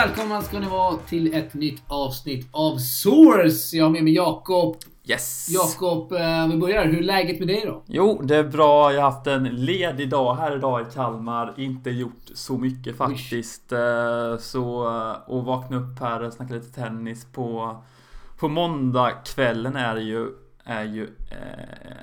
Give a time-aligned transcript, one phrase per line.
[0.00, 3.76] Välkomna ska ni vara till ett nytt avsnitt av Source.
[3.76, 4.76] Jag har med mig Jakob.
[5.04, 5.48] Yes!
[5.50, 6.84] Jakob, eh, vi börjar.
[6.84, 7.82] Hur är läget med dig då?
[7.86, 8.92] Jo, det är bra.
[8.92, 11.54] Jag har haft en ledig dag här idag i Kalmar.
[11.56, 13.72] Inte gjort så mycket faktiskt.
[13.72, 17.76] Eh, Så, eh, och vakna upp här och snacka lite tennis på
[18.38, 20.28] På måndagskvällen är ju
[20.64, 21.08] Är ju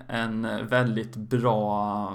[0.07, 2.13] en väldigt bra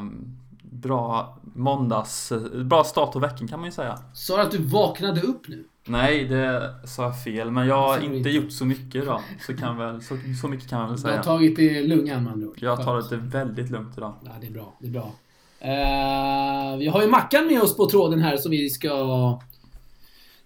[0.62, 3.98] Bra måndags Bra start på veckan kan man ju säga.
[4.14, 5.64] Sa du att du vaknade upp nu?
[5.84, 7.50] Nej, det sa jag fel.
[7.50, 9.20] Men jag har inte gjort så mycket idag.
[9.46, 11.22] Så, kan väl, så, så mycket kan man väl Du har säga.
[11.22, 12.56] tagit det lungan med andra ord.
[12.60, 13.10] Jag tar Skönt.
[13.10, 14.14] det väldigt lugnt idag.
[14.24, 14.74] Ja, det är bra.
[14.80, 15.12] Det är bra.
[15.60, 19.40] Eh, vi har ju Mackan med oss på tråden här som vi ska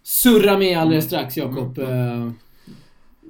[0.02, 1.78] surra med alldeles strax, Jakob.
[1.78, 2.30] Eh,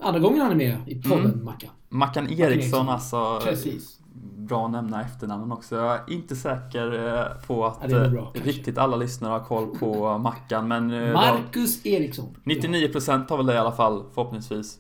[0.03, 1.45] andra gången han är med i podden, Mm.
[1.45, 1.71] Mackan.
[1.89, 2.53] Mackan Eriksson.
[2.53, 3.41] Eriksson alltså.
[3.45, 3.99] Precis.
[4.47, 5.77] Bra att nämna efternamnen också.
[5.77, 8.51] Jag är inte säker eh, på att Ja, eh, bra, kanske.
[8.51, 10.69] riktigt alla lyssnare har koll på Mackan.
[10.69, 12.37] Men eh, Marcus Eriksson.
[12.45, 14.79] de- 99% har väl det i alla fall förhoppningsvis.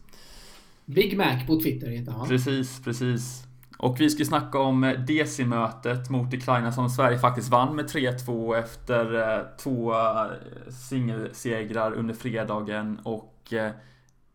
[0.84, 2.28] Big Mac på Twitter heter han?
[2.28, 3.42] Precis, precis.
[3.78, 8.56] Och vi ska snacka om eh, DC-mötet mot Ukraina som Sverige faktiskt vann med 3-2
[8.58, 10.26] efter eh, två eh,
[10.70, 13.66] singelsegrar under fredagen och eh,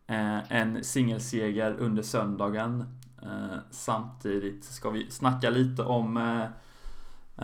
[0.06, 2.84] eh, en singelseger under söndagen.
[3.22, 6.44] Eh, Samtidigt ska vi snacka lite om eh,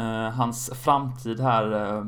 [0.04, 2.06] eh, hans framtid här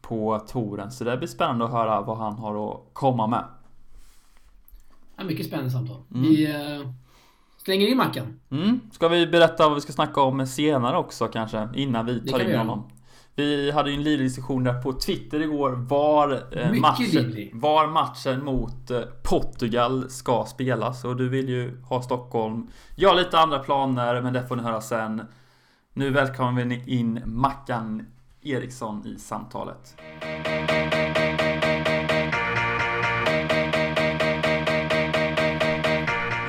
[0.00, 0.92] på touren.
[0.92, 3.44] Så det blir spännande att höra vad han har att komma med.
[5.16, 6.02] Ja, mycket spännande samtal.
[6.14, 6.22] Mm.
[6.22, 6.54] Vi
[7.56, 8.40] slänger in Mackan.
[8.50, 8.80] Mm.
[8.92, 11.68] Ska vi berätta vad vi ska snacka om senare också kanske?
[11.74, 12.58] Innan vi tar vi in göra.
[12.58, 12.84] honom.
[13.34, 18.44] Vi hade ju en livlig diskussion där på Twitter igår var, eh, matchen, var matchen
[18.44, 21.04] mot eh, Portugal ska spelas.
[21.04, 22.68] Och du vill ju ha Stockholm.
[22.96, 25.22] Jag har lite andra planer men det får ni höra sen.
[25.92, 28.06] Nu välkomnar vi in Mackan
[28.42, 29.96] Eriksson i samtalet.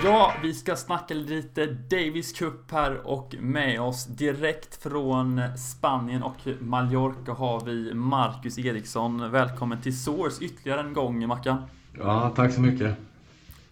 [0.03, 6.37] Ja, vi ska snacka lite Davis Cup här och med oss direkt från Spanien och
[6.59, 9.31] Mallorca har vi Marcus Eriksson.
[9.31, 11.57] Välkommen till Source ytterligare en gång Mackan.
[11.99, 12.97] Ja, tack så mycket.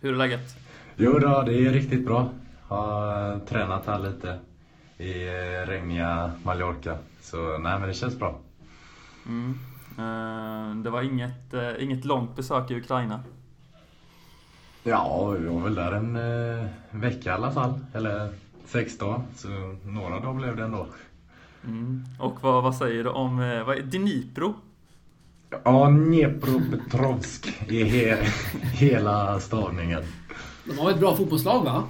[0.01, 0.55] Hur är läget?
[0.97, 2.29] Jo då, det är riktigt bra.
[2.67, 4.39] Har tränat här lite
[4.97, 6.97] i eh, regniga Mallorca.
[7.21, 8.39] Så nej, men det känns bra.
[9.27, 9.59] Mm.
[9.97, 13.19] Eh, Det var inget, eh, inget långt besök i Ukraina.
[14.83, 17.79] Ja, vi var väl där en eh, vecka i alla fall.
[17.93, 18.29] Eller
[18.65, 19.21] sex dagar.
[19.35, 19.47] Så
[19.85, 20.87] några dagar blev det ändå.
[21.65, 22.03] Mm.
[22.19, 24.53] Och vad, vad säger du om eh, vad är, Dnipro?
[25.63, 28.17] Ja, Dnepropetrovsk är he
[28.61, 30.03] hela stavningen.
[30.65, 31.83] De har ett bra fotbollslag va?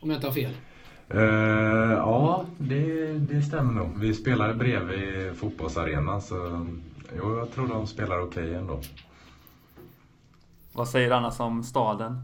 [0.00, 0.52] Om jag inte har fel.
[1.08, 4.00] Eh, ja, det, det stämmer nog.
[4.00, 6.66] Vi spelade bredvid fotbollsarenan så
[7.16, 8.80] jo, jag tror de spelar okej ändå.
[10.76, 12.18] Vad säger du annars om staden?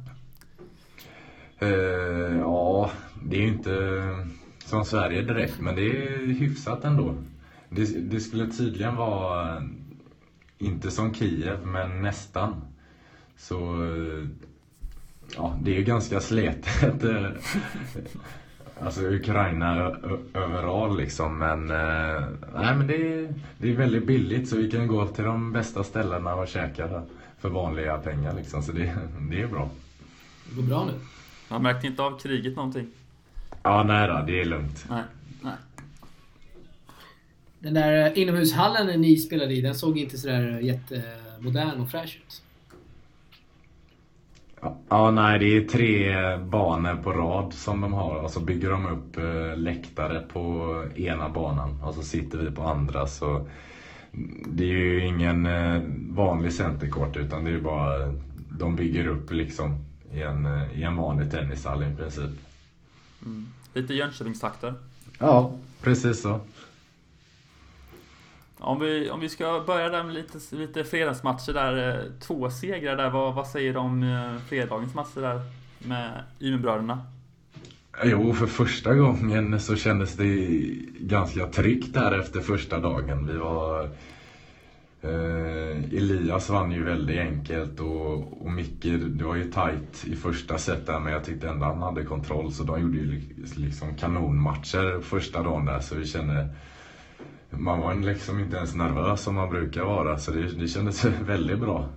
[1.62, 2.90] Uh, ja,
[3.22, 3.98] det är ju inte
[4.58, 7.14] som Sverige direkt, men det är hyfsat ändå.
[7.68, 9.62] Det, det skulle tydligen vara, eh,
[10.58, 12.54] inte som Kiev, men nästan.
[13.36, 14.26] Så, eh,
[15.36, 17.04] ja, det är ju ganska sletet.
[18.80, 19.96] Alltså Ukraina
[20.34, 21.66] överallt liksom, men
[22.54, 25.84] nej men det är, det är väldigt billigt så vi kan gå till de bästa
[25.84, 27.02] ställena och käka
[27.42, 28.98] för vanliga pengar liksom, så det,
[29.30, 29.70] det är bra.
[30.48, 30.92] Det går bra nu.
[31.48, 32.86] Man märkte inte av kriget någonting?
[33.62, 34.86] Ja, nej då, det är lugnt.
[34.91, 35.03] Nej.
[35.41, 35.52] Nej.
[37.58, 42.42] Den där eh, inomhushallen ni spelade i, den såg inte sådär jättemodern och fräsch ut.
[44.60, 48.70] Ja, Ja, nej, det är tre banor på rad som de har och så bygger
[48.70, 53.47] de upp eh, läktare på ena banan och så sitter vi på andra så
[54.47, 58.14] det är ju ingen eh, vanlig centercourt utan det är bara
[58.59, 62.31] de bygger upp liksom i en, eh, i en vanlig tennishall i princip.
[63.25, 63.47] Mm.
[63.75, 64.75] Lite Jönköpingstakter.
[65.19, 66.41] Ja, precis så.
[68.59, 71.99] Om vi, om vi ska börja där med lite, lite fredagsmatcher där.
[71.99, 73.11] eh, Två segrar där.
[73.11, 75.41] Vad, vad säger du om fredagens matcher där
[75.79, 77.06] med Umeåbröderna?
[78.05, 80.37] Jo, för första gången så kändes det
[80.99, 83.27] ganska tryggt där efter första dagen.
[83.27, 83.83] Vi var...
[85.05, 90.59] Eh, Elias vann ju väldigt enkelt och, och Micke, det var ju tight i första
[90.59, 93.21] set där men jag tyckte ändå han hade kontroll så de gjorde ju
[93.56, 96.49] liksom kanonmatcher första dagen där så vi kände
[97.50, 101.59] man var liksom inte ens nervös som man brukar vara så det, det kändes väldigt
[101.59, 101.89] bra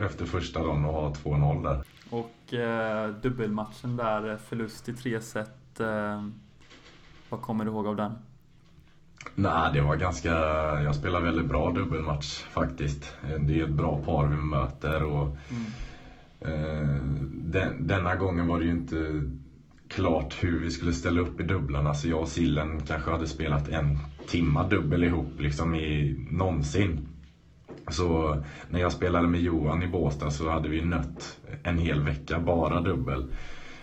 [0.00, 1.82] efter första dagen att ha 2-0 där.
[2.14, 5.80] Och eh, dubbelmatchen där, förlust i tre set.
[5.80, 6.28] Eh,
[7.28, 8.12] vad kommer du ihåg av den?
[9.34, 10.30] Nej, det var ganska...
[10.82, 13.16] Jag spelade väldigt bra dubbelmatch faktiskt.
[13.40, 15.64] Det är ett bra par vi möter och mm.
[16.40, 17.02] eh,
[17.32, 19.22] den, denna gången var det ju inte
[19.88, 21.94] klart hur vi skulle ställa upp i dubblarna.
[21.94, 27.08] Så jag och Sillen kanske hade spelat en timma dubbel ihop liksom i någonsin.
[27.90, 32.40] Så när jag spelade med Johan i Båstad så hade vi nött en hel vecka
[32.40, 33.24] bara dubbel.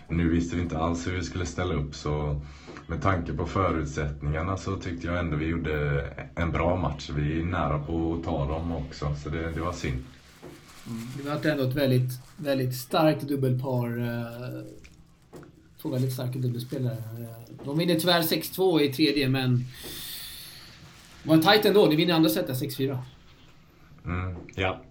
[0.09, 2.41] Nu visste vi inte alls hur vi skulle ställa upp så
[2.87, 6.05] med tanke på förutsättningarna så tyckte jag ändå vi gjorde
[6.35, 7.09] en bra match.
[7.15, 10.03] Vi är nära på att ta dem också så det, det var synd.
[10.87, 11.07] Mm.
[11.17, 13.99] Det var ändå ett väldigt, väldigt starkt dubbelpar.
[13.99, 14.63] Eh,
[15.81, 16.93] två väldigt starka dubbelspelare.
[16.93, 19.65] Eh, de vinner tyvärr 6-2 i tredje men
[21.23, 21.85] det var tajt ändå.
[21.85, 22.97] Ni vinner andra setet 6-4.
[24.05, 24.81] Mm, ja.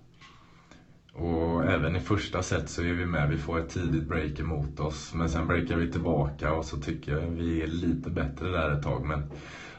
[1.13, 3.29] Och även i första set så är vi med.
[3.29, 5.15] Vi får ett tidigt break emot oss.
[5.15, 8.83] Men sen breakar vi tillbaka och så tycker jag vi är lite bättre där ett
[8.83, 9.05] tag.
[9.05, 9.23] Men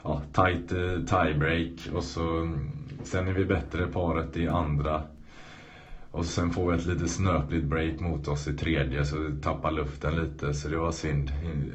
[0.02, 2.70] ja, tight eh, tiebreak och så mm,
[3.02, 5.02] sen är vi bättre paret i andra.
[6.10, 9.70] Och sen får vi ett lite snöpligt break mot oss i tredje så vi tappar
[9.70, 11.32] luften lite så det var synd.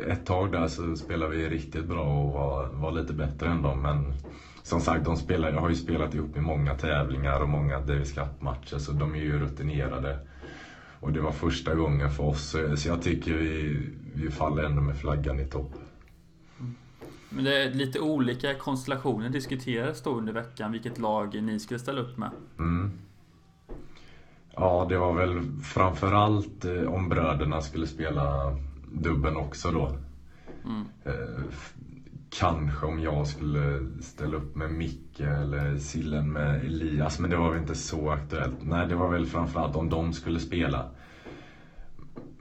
[0.07, 3.81] Ett tag där så spelade vi riktigt bra och var, var lite bättre än dem
[3.81, 4.13] men
[4.68, 8.78] som sagt, de spelar, har ju spelat ihop i många tävlingar och många Davis Cup-matcher
[8.78, 10.19] så de är ju rutinerade.
[11.00, 13.80] Och det var första gången för oss, så jag tycker vi,
[14.16, 15.74] vi faller ändå med flaggan i topp.
[16.60, 16.75] Mm.
[17.30, 22.02] Men det är lite olika konstellationer diskuterades då under veckan, vilket lag ni skulle ställa
[22.02, 22.31] upp med.
[22.60, 22.92] Mm.
[24.56, 28.58] Ja, det var väl framförallt eh, om bröderna skulle spela
[28.92, 29.98] dubben också då.
[30.66, 30.86] Mm.
[32.39, 37.51] Kanske om jag skulle ställa upp med Micke eller Sillen med Elias, men det var
[37.51, 38.56] väl inte så aktuellt.
[38.62, 40.89] Nej, det var väl framförallt om de skulle spela.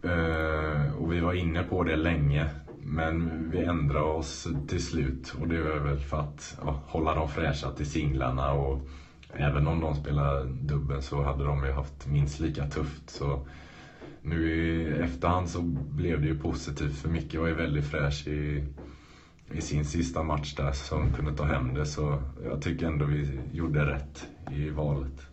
[0.04, 2.46] Uh, och vi var inne på det länge,
[2.82, 5.34] men vi ändrade oss till slut.
[5.40, 8.52] Och det var väl för att ja, hålla dem fräscha till singlarna.
[8.52, 8.80] Och
[9.32, 13.10] även om de spelar dubbel så hade de ju haft minst lika tufft.
[13.10, 13.46] Så
[14.22, 18.64] nu i efterhand så blev det ju positivt för Micke var ju väldigt fräsch i
[19.54, 21.86] i sin sista match där som kunde ta hem det.
[21.86, 25.26] Så jag tycker ändå vi gjorde rätt i valet.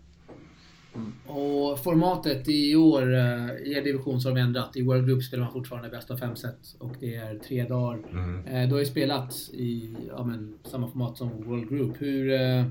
[0.95, 1.13] Mm.
[1.25, 4.77] Och formatet i år, eh, i er division så har de ändrat.
[4.77, 7.99] I World Group spelar man fortfarande bäst av fem set och det är tre dagar.
[8.11, 8.47] Mm.
[8.47, 12.01] Eh, du har ju spelat i ja, men, samma format som World Group.
[12.01, 12.65] Hur, eh,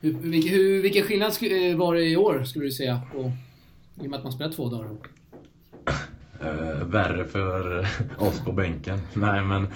[0.00, 1.32] hur, hur, vilken skillnad
[1.76, 3.00] var det i år, skulle du säga?
[3.14, 3.30] Och,
[4.04, 4.88] I och med att man spelar två dagar.
[6.40, 9.00] eh, värre för eh, oss på bänken.
[9.14, 9.66] Nej men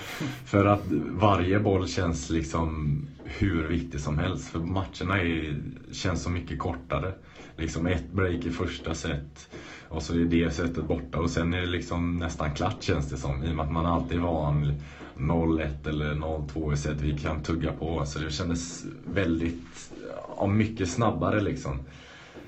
[0.44, 4.49] för att varje boll känns liksom hur viktig som helst.
[4.50, 5.56] För matcherna är,
[5.93, 7.12] känns så mycket kortare.
[7.56, 9.49] Liksom ett break i första set
[9.88, 13.16] och så är det setet borta och sen är det liksom nästan klart känns det
[13.16, 13.44] som.
[13.44, 14.75] I och med att man alltid är van
[15.16, 18.06] 0-1 eller 0-2 i set vi kan tugga på.
[18.06, 19.93] Så det kändes väldigt,
[20.37, 21.78] ja, mycket snabbare liksom.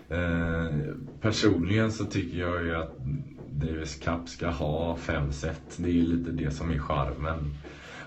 [0.08, 0.74] Eh,
[1.20, 2.96] personligen så tycker jag ju att
[3.52, 5.76] Davis Cup ska ha fem set.
[5.76, 7.54] Det är ju lite det som är charmen.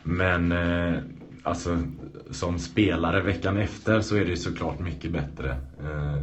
[0.04, 1.00] Men eh,
[1.44, 1.78] alltså,
[2.32, 5.50] som spelare veckan efter så är det såklart mycket bättre.
[5.84, 6.22] Eh,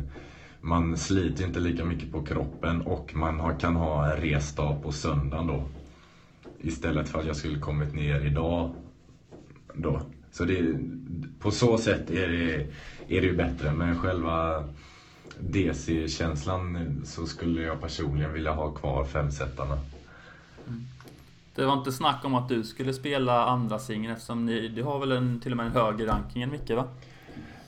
[0.61, 4.93] man sliter inte lika mycket på kroppen och man har, kan ha en resdag på
[4.93, 5.65] söndagen då.
[6.61, 8.75] Istället för att jag skulle kommit ner idag.
[9.75, 10.01] Då.
[10.31, 10.75] Så det,
[11.39, 12.55] på så sätt är det,
[13.17, 13.73] är det ju bättre.
[13.73, 14.65] Men själva
[15.43, 19.79] DC-känslan så skulle jag personligen vilja ha kvar femsetarna.
[20.69, 20.87] Mm.
[21.55, 24.99] Det var inte snack om att du skulle spela andra singeln eftersom ni, du har
[24.99, 26.89] väl en, till och med en högre ranking än Micke va?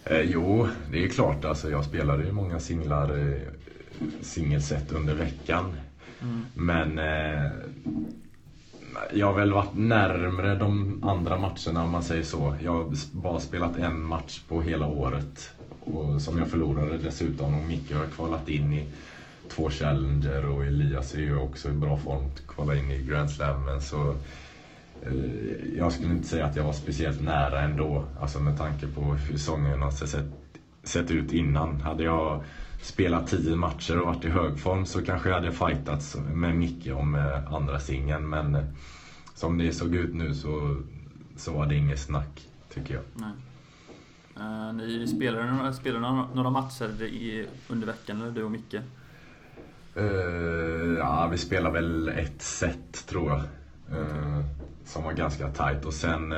[0.04, 1.44] Eh, jo, det är klart.
[1.44, 3.40] Alltså, jag spelade ju många singlar, eh,
[4.20, 5.76] singelset under veckan.
[6.22, 6.46] Mm.
[6.54, 7.50] Men eh,
[9.12, 12.56] jag har väl varit närmre de andra matcherna om man säger så.
[12.62, 17.58] Jag har bara spelat en match på hela året och som jag förlorade dessutom.
[17.58, 18.86] Och Micke har kvalat in i
[19.48, 23.30] två Challenger och Elias är ju också i bra form att kvala in i Grand
[23.30, 23.80] Slam.
[23.80, 24.14] Så
[25.02, 28.04] eh, jag skulle inte säga att jag var speciellt nära ändå.
[28.20, 30.26] Alltså med tanke på hur säsongen har sett,
[30.82, 31.80] sett ut innan.
[31.80, 32.44] Hade jag
[32.82, 36.88] spelat tio matcher och varit i hög form så kanske jag hade fightats med Micke
[36.94, 38.28] om eh, andra singeln.
[38.28, 38.64] Men eh,
[39.34, 40.76] som det såg ut nu så,
[41.36, 43.02] så var det inget snack, tycker jag.
[43.14, 43.32] Nej.
[44.40, 48.74] Uh, ni spelade, några, spelade några, matcher i, under veckan, eller du och Micke?
[49.96, 53.40] Uh, ja, vi spelade väl ett set tror jag.
[53.98, 54.44] Uh,
[54.84, 56.34] som var ganska tight och sen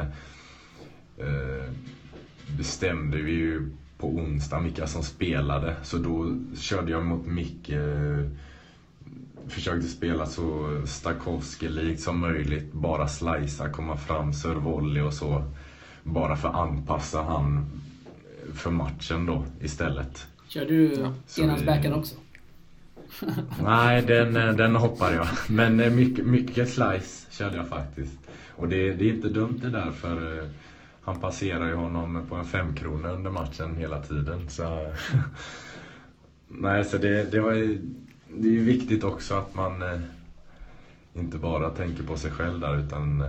[2.57, 5.77] bestämde vi ju på onsdag vilka som spelade.
[5.83, 7.73] Så då körde jag mot Micke.
[9.49, 12.73] Försökte spela så Stakowski-likt som möjligt.
[12.73, 15.45] Bara slicea, komma fram, servolley och så
[16.05, 17.67] bara för att anpassa han
[18.55, 20.27] för matchen då istället.
[20.49, 22.15] Kör du Så enhandsbacken vi- också?
[23.63, 25.27] Nej, den, eh, den hoppar jag.
[25.49, 28.19] Men eh, mycket, mycket slice körde jag faktiskt.
[28.57, 30.45] Och det, det är inte dumt det där för eh,
[31.03, 34.49] han passerar ju honom på en femkrona under matchen hela tiden.
[34.51, 34.93] Så,
[36.49, 37.79] nej, så det, det var ju,
[38.37, 40.01] det är ju viktigt också att man eh,
[41.15, 43.27] inte bara tänker på sig själv där utan eh,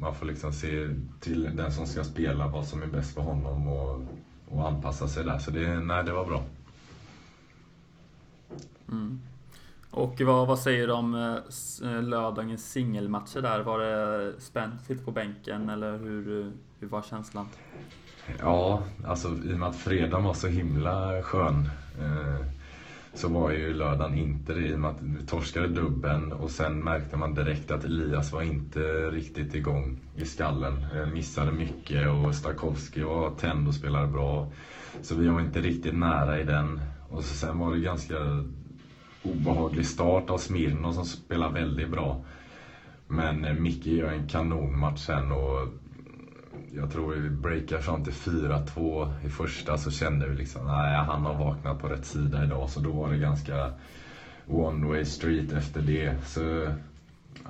[0.00, 0.88] man får liksom se
[1.20, 4.00] till den som ska spela vad som är bäst för honom och,
[4.48, 5.38] och anpassa sig där.
[5.38, 6.44] Så det, nej, det var bra.
[8.88, 9.20] Mm.
[9.90, 13.60] Och vad, vad säger du om eh, lördagens singelmatcher där?
[13.60, 17.48] Var det spänt, på bänken eller hur, hur var känslan?
[18.38, 22.46] Ja, alltså i och med att fredagen var så himla skön eh,
[23.14, 26.84] så var ju lördagen inte det i och med att vi torskade dubben och sen
[26.84, 30.86] märkte man direkt att Elias var inte riktigt igång i skallen.
[30.94, 34.52] Eh, missade mycket och Stakowski var tänd och spelade bra.
[35.02, 36.80] Så vi var inte riktigt nära i den.
[37.08, 38.14] Och så sen var det ganska
[39.22, 42.24] obehaglig start av Smirno som spelar väldigt bra.
[43.08, 45.68] Men eh, Micke gör en kanonmatch sen och
[46.74, 51.22] jag tror vi breakar fram till 4-2 i första så kände vi liksom nej han
[51.22, 53.72] har vaknat på rätt sida idag så då var det ganska
[54.50, 56.16] one way street efter det.
[56.26, 56.72] Så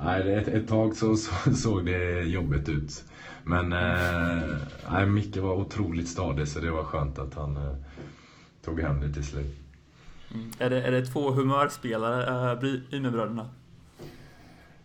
[0.05, 3.05] nej, ett, ett tag så, så såg det jobbigt ut.
[3.45, 4.57] Men eh,
[4.91, 7.75] nej, Micke var otroligt stadig så det var skönt att han eh,
[8.65, 9.57] tog hem det till slut.
[10.35, 10.51] Mm.
[10.59, 13.49] Är, det, är det två humörspelare, äh, Ymerbröderna?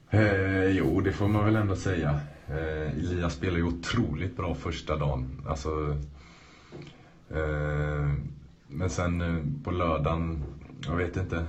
[0.09, 2.19] Eh, jo, det får man väl ändå säga.
[2.47, 5.41] Eh, Elias spelade ju otroligt bra första dagen.
[5.47, 5.97] Alltså,
[7.29, 8.11] eh,
[8.67, 10.43] men sen eh, på lördagen,
[10.87, 11.45] jag vet inte,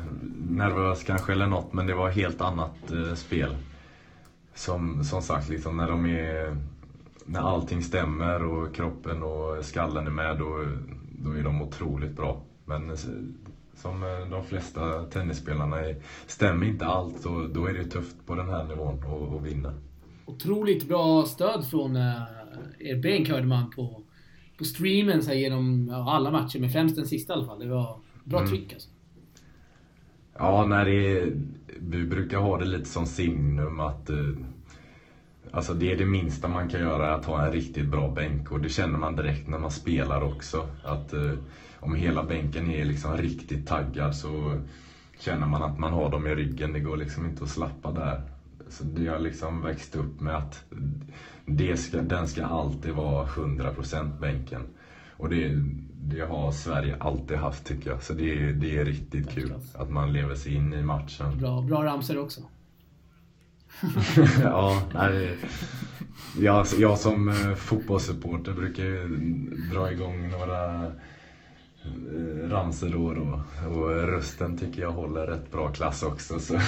[0.48, 3.56] nervös kanske eller något, men det var helt annat eh, spel.
[4.54, 6.56] Som, som sagt, liksom när de är
[7.26, 10.66] när allting stämmer och kroppen och skallen är med, då,
[11.22, 12.42] då är de otroligt bra.
[12.64, 12.96] Men eh,
[13.74, 18.34] som eh, de flesta tennisspelarna är, stämmer inte allt och då är det tufft på
[18.34, 19.74] den här nivån att att vinna.
[20.26, 22.22] Otroligt bra stöd från uh,
[22.78, 24.02] er bänk hörde man på,
[24.58, 27.58] på streamen så här, genom alla matcher, men främst den sista i alla fall.
[27.58, 28.50] Det var bra Mm.
[28.50, 28.88] tryck alltså.
[30.38, 31.32] Ja, när det
[31.78, 34.16] vi brukar ha det lite som signum att eh,
[35.50, 38.52] Alltså det är det minsta man kan göra, att ha en riktigt bra bänk.
[38.52, 40.68] Och det känner man direkt när man spelar också.
[40.84, 41.32] Att eh,
[41.80, 44.60] om hela bänken är liksom riktigt taggad så
[45.18, 46.72] känner man att man har dem i ryggen.
[46.72, 48.22] Det går liksom inte att slappa där.
[48.68, 50.64] Så det har liksom växt upp med att
[51.46, 54.62] det ska, den ska alltid vara 100% bänken.
[55.16, 55.62] Och det,
[56.02, 58.02] det har Sverige alltid haft tycker jag.
[58.02, 61.38] Så det, det är riktigt kul att man lever sig in i matchen.
[61.38, 62.40] Bra, bra ramsor också.
[64.42, 65.38] ja, nej,
[66.38, 69.08] jag, jag som eh, fotbollssupporter brukar ju
[69.72, 73.42] dra igång några eh, ramsor då och då.
[73.68, 76.40] Och rösten tycker jag håller rätt bra klass också.
[76.40, 76.60] Så,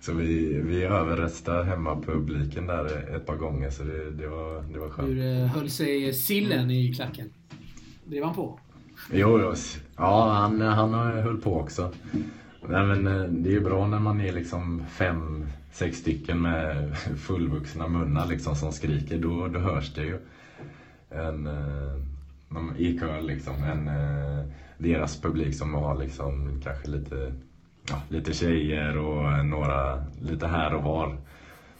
[0.00, 4.88] så vi, vi överröstade hemmapubliken där ett par gånger så det, det, var, det var
[4.88, 5.08] skönt.
[5.08, 7.30] Hur eh, höll sig sillen i klacken?
[8.04, 8.58] Drev han på?
[9.12, 9.54] Jo, jo.
[9.96, 11.92] ja han, han höll på också.
[12.68, 17.88] Nej, men eh, det är bra när man är liksom fem, sex stycken med fullvuxna
[17.88, 19.18] munnar liksom som skriker.
[19.18, 20.18] Då, då hörs det ju.
[21.10, 21.94] En, eh,
[22.48, 23.54] de- I kör liksom.
[23.54, 23.90] En,
[24.78, 27.32] deras publik som har liksom kanske lite,
[27.88, 31.16] ja, lite tjejer och eh, några lite här och var.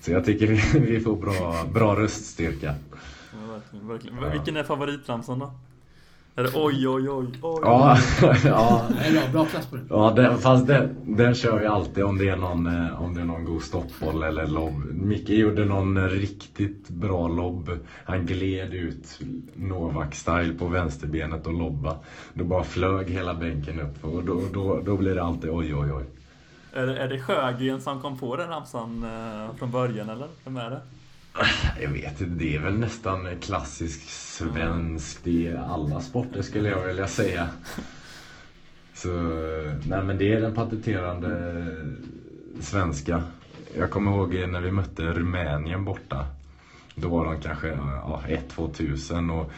[0.01, 2.75] Så jag tycker vi, vi får bra, bra röststyrka.
[3.33, 4.23] Ja, verkligen, verkligen.
[4.23, 4.31] Ja.
[4.31, 5.53] Vilken är favoritramsan då?
[6.35, 7.61] Det oj, oj, oj, oj?
[7.63, 7.99] Ja,
[8.45, 8.87] ja.
[9.05, 9.87] Det bra, bra klass på den.
[9.91, 13.21] Ja, den, fast den, den kör jag alltid om det är någon, eh, om det
[13.21, 14.85] är någon god stoppboll eller lobb.
[14.93, 17.71] Micke gjorde någon riktigt bra lobb.
[18.05, 19.21] Han gled ut
[19.55, 21.97] Novak-style på vänsterbenet och lobba.
[22.35, 25.93] Då bara flög hela bänken upp och då, då, då blir det alltid oj, oj,
[25.93, 26.05] oj.
[26.73, 30.29] Är, det, är det Sjögren som kom på den ramsan eh, från början eller?
[30.45, 30.81] Vem är det?
[31.81, 37.07] Jag vet inte, det är väl nästan klassisk svensk i alla sporter skulle jag vilja
[37.07, 37.49] säga.
[38.95, 39.09] Så,
[39.87, 41.67] nej men det är den patenterande
[42.61, 43.23] svenska.
[43.77, 46.27] Jag kommer ihåg när vi mötte Rumänien borta.
[46.95, 48.23] Då var de kanske ja,
[48.57, 49.53] 1-2 tusen och,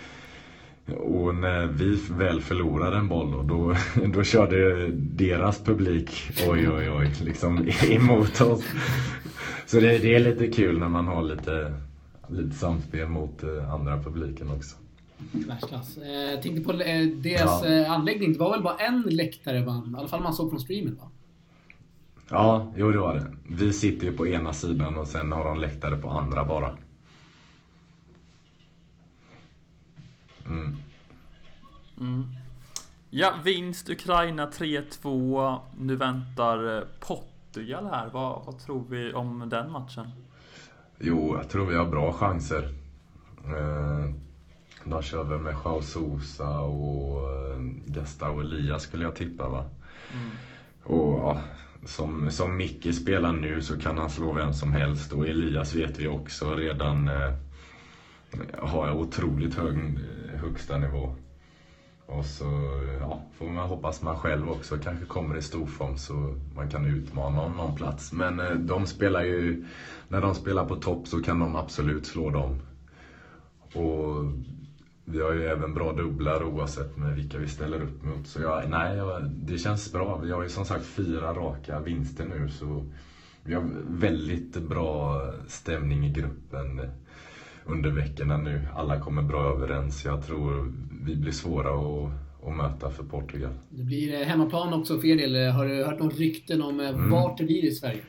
[0.87, 3.76] och när vi väl förlorade en boll då, då,
[4.07, 8.64] då körde deras publik oj oj oj liksom emot oss.
[9.66, 11.75] Så det, det är lite kul när man har lite,
[12.28, 14.76] lite samspel mot eh, andra publiken också.
[15.33, 15.97] Världsklass.
[15.97, 17.69] Eh, tänkte på eh, deras Ja.
[17.69, 18.33] eh, anläggning.
[18.33, 21.09] Det var väl bara en läktare man, i alla fall man såg från streamen va?
[22.31, 23.26] Ja, jo det var det.
[23.49, 26.76] Vi sitter ju på ena sidan och sen har de läktare på andra bara.
[30.47, 30.76] Mm.
[32.00, 32.25] Mm.
[33.11, 35.59] Ja, vinst Ukraina 3-2.
[35.78, 36.85] Nu väntar eh,
[37.53, 38.11] Portugal här.
[38.13, 40.11] Vad, vad tror vi om den matchen?
[40.99, 42.69] Jo, jag tror vi har bra chanser.
[43.45, 44.15] Eh,
[44.85, 49.65] de kör väl med Joao Sousa och eh, Gustavo Elias skulle jag tippa va.
[50.15, 50.31] Mm.
[50.83, 51.41] Och ja,
[51.85, 55.99] som, som Micke spelar nu så kan han slå vem som helst och Elias vet
[55.99, 57.35] vi också redan eh,
[58.59, 59.99] har otroligt hög
[60.35, 61.15] högsta nivå.
[62.19, 62.45] Och så
[63.00, 67.40] ja, får man hoppas man själv också kanske kommer i storform så man kan utmana
[67.40, 68.12] om någon plats.
[68.12, 69.64] Men eh, de spelar ju,
[70.09, 72.59] när de spelar på topp så kan de absolut slå dem.
[73.75, 74.25] Och
[75.04, 78.26] vi har ju även bra dubblar oavsett med vilka vi ställer upp mot.
[78.26, 80.16] Så jag, nej, jag, det känns bra.
[80.16, 82.85] Vi har ju som sagt fyra raka vinster nu så
[83.45, 86.81] vi har väldigt bra stämning i gruppen
[87.64, 88.69] under veckorna nu.
[88.75, 90.04] Alla kommer bra överens.
[90.04, 90.73] Jag tror
[91.05, 92.13] vi blir svåra att,
[92.47, 93.53] att möta för Portugal.
[93.69, 95.53] Det blir eh, hemmaplan också för er del.
[95.53, 97.11] Har du hört några rykten om mm.
[97.11, 98.01] vart det blir i Sverige?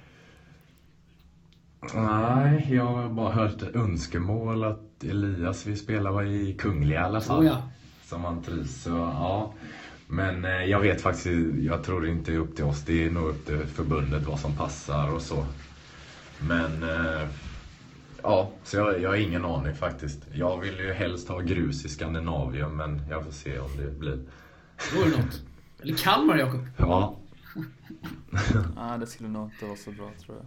[1.95, 7.39] Nej, jag har bara hört önskemål att Elias vill spela i Kungliga i alla fall.
[7.39, 7.69] Oh ja.
[8.03, 8.83] Som han trivs.
[8.83, 9.53] Så, ja.
[10.07, 11.27] Men eh, jag vet faktiskt,
[11.59, 12.83] jag tror det inte är upp till oss.
[12.85, 15.45] Det är nog upp till förbundet vad som passar och så.
[16.39, 17.27] Men eh,
[18.23, 20.19] ja, så jag, jag har ingen aning faktiskt.
[20.33, 24.19] Jag vill ju helst ha grus i Skandinavien men jag får se om det blir.
[24.95, 25.41] Då är det något.
[25.81, 26.67] Eller Kalmar, Jakob.
[26.77, 27.15] Ja.
[28.75, 30.45] Nej, det skulle nog inte vara så bra tror jag.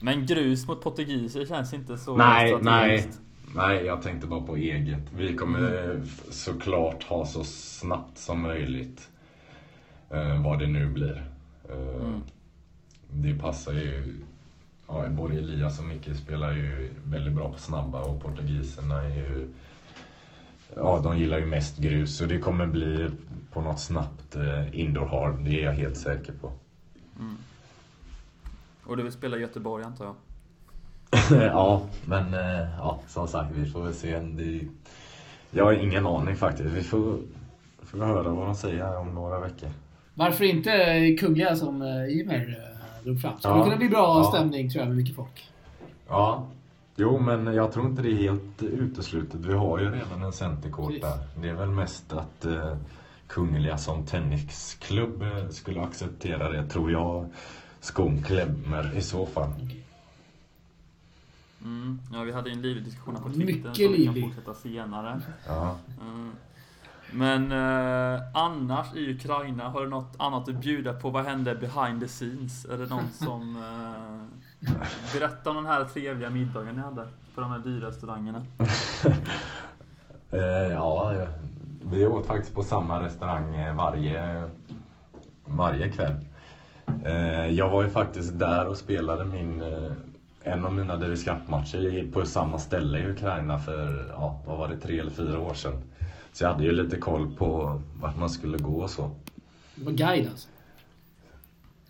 [0.00, 3.08] Men grus mot portugiser känns inte så Nej, nej.
[3.54, 5.12] Nej, jag tänkte bara på eget.
[5.16, 9.08] Vi kommer såklart ha så snabbt som möjligt.
[10.10, 11.30] Eh, vad det nu blir.
[11.70, 12.20] Eh, Mm.
[13.12, 14.16] Det passar ju.
[14.92, 19.48] Ja, både Elias och Micke spelar ju väldigt bra på snabba och portugiserna är ju...
[20.76, 22.16] Ja, de gillar ju mest grus.
[22.16, 23.10] Så det kommer bli
[23.52, 25.44] på något snabbt eh, indoor hard.
[25.44, 26.52] Det är jag helt säker på.
[28.84, 30.14] Och du vill spela i Göteborg antar jag?
[31.46, 34.20] ja, men eh, ja, som sagt, vi får väl se.
[34.20, 34.60] Det,
[35.50, 36.70] jag har ingen aning faktiskt.
[36.70, 37.18] Vi får,
[37.82, 39.68] får höra vad de säger om några veckor.
[40.14, 42.70] Varför inte Kungliga som uh, Ymer
[43.04, 43.38] drog fram?
[43.38, 43.58] Skulle Ja.
[43.58, 44.30] det kunna bli bra Ja.
[44.34, 45.50] stämning tror jag med mycket folk.
[46.08, 46.46] Ja,
[46.96, 49.40] jo men jag tror inte det är helt uteslutet.
[49.40, 51.18] Vi har ju redan en centerkort där.
[51.42, 52.76] Det är väl mest att eh,
[53.26, 57.26] Kungliga som tennisklubb eh, skulle acceptera det, tror jag.
[57.80, 59.50] Skon klämmer i så fall.
[61.62, 62.00] Mm.
[62.12, 64.24] Ja, vi hade en livlig diskussion här på Mycket Twitter som vi kan livlig.
[64.34, 65.20] fortsätta senare.
[65.46, 65.76] Ja.
[66.02, 66.30] Mm.
[67.12, 71.10] Men eh, annars i Ukraina, har du något annat att bjuda på?
[71.10, 72.64] Vad hände behind the scenes?
[72.64, 74.74] Är det någon som eh,
[75.14, 78.42] berättar om den här trevliga middagen ni hade på de här dyra restaurangerna?
[80.32, 81.12] Eh, ja,
[81.92, 84.48] vi åt faktiskt på samma restaurang eh, varje,
[85.44, 86.14] varje kväll.
[87.04, 89.92] Eh, jag var ju faktiskt där och spelade min, eh,
[90.42, 94.76] en av mina Davis Cup-matcher på samma ställe i Ukraina för, ja, vad var det,
[94.76, 95.82] tre eller fyra år sedan.
[96.32, 99.10] Så jag hade ju lite koll på vart man skulle gå och så.
[99.74, 100.48] Det var guide alltså.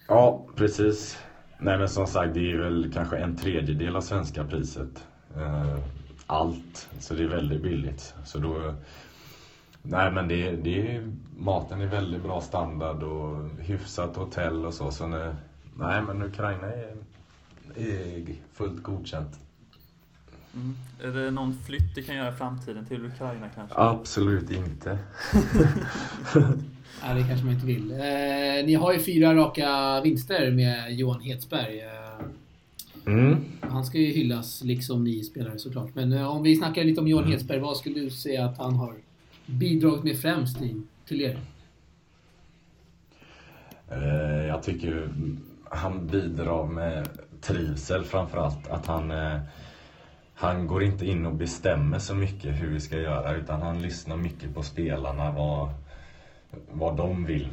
[0.08, 1.18] Ja, precis.
[1.58, 5.04] Nej men som sagt, det är väl kanske en tredjedel av svenska priset.
[5.36, 5.78] Eh,
[6.26, 6.88] allt.
[6.98, 8.14] Så det är väldigt billigt.
[8.24, 8.74] Så då...
[9.82, 14.90] Nej men det, det är, maten är väldigt bra standard och hyfsat hotell och så.
[14.90, 15.36] så när,
[15.74, 16.96] nej men Ukraina är,
[17.76, 19.40] är fullt godkänt.
[20.54, 20.76] Mm.
[21.02, 23.74] Är det någon flytt du kan göra i framtiden till Ukraina kanske?
[23.78, 24.98] Absolut inte.
[27.02, 27.90] Nej, det kanske man inte vill.
[27.92, 31.80] Eh, ni har ju fyra raka vinster med Johan Hedsberg.
[31.80, 31.86] Eh,
[33.06, 33.36] Mm.
[33.60, 35.94] han ska ju hyllas, liksom ni spelare såklart.
[35.94, 37.32] Men eh, om vi snackar lite om Johan Mm.
[37.32, 38.94] Hedsberg, vad skulle du säga att han har
[39.46, 41.38] bidragit med främst i, till er?
[43.90, 45.08] Eh, Jag tycker
[45.70, 47.08] han bidrar med
[47.40, 48.68] trivsel framförallt.
[48.68, 49.40] Att han, eh,
[50.40, 54.16] han går inte in och bestämmer så mycket hur vi ska göra utan han lyssnar
[54.16, 55.68] mycket på spelarna, vad,
[56.70, 57.48] vad de vill.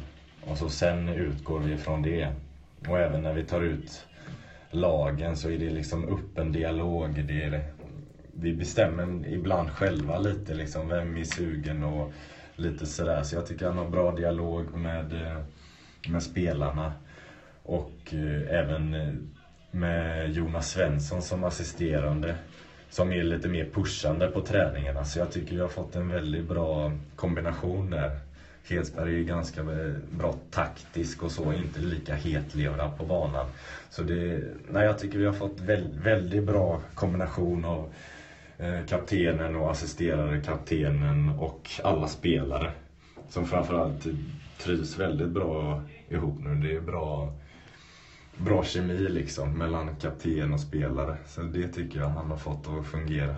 [0.46, 2.32] Och så sen utgår vi från det.
[2.88, 4.06] Och även när vi tar ut
[4.70, 7.24] lagen så är det liksom öppen dialog.
[7.24, 7.62] Det är,
[8.32, 12.12] vi bestämmer ibland själva lite liksom vem är sugen och
[12.56, 13.22] lite sådär.
[13.22, 15.38] Så jag tycker han har bra dialog med eh,
[16.08, 16.92] med spelarna.
[17.62, 19.14] Och eh, även eh,
[19.70, 22.34] med Jonas Svensson som assisterande.
[22.90, 25.04] Som är lite mer pushande på träningarna.
[25.04, 28.18] Så jag tycker vi har fått en väldigt bra kombination där.
[28.68, 33.46] Hedsberg är ju ganska eh, bra taktisk och så, inte lika hetlevrad på banan.
[33.90, 37.92] Så det, nej, jag tycker vi har fått väl, väldigt bra kombination av
[38.58, 42.70] eh, kaptenen och assisterande kaptenen och alla spelare.
[43.28, 44.06] Som framförallt
[44.58, 46.54] trivs väldigt bra ihop nu.
[46.54, 47.32] Det är bra,
[48.44, 51.16] bra kemi liksom mellan kapten och spelare.
[51.26, 53.36] Så det tycker jag han har fått att fungera.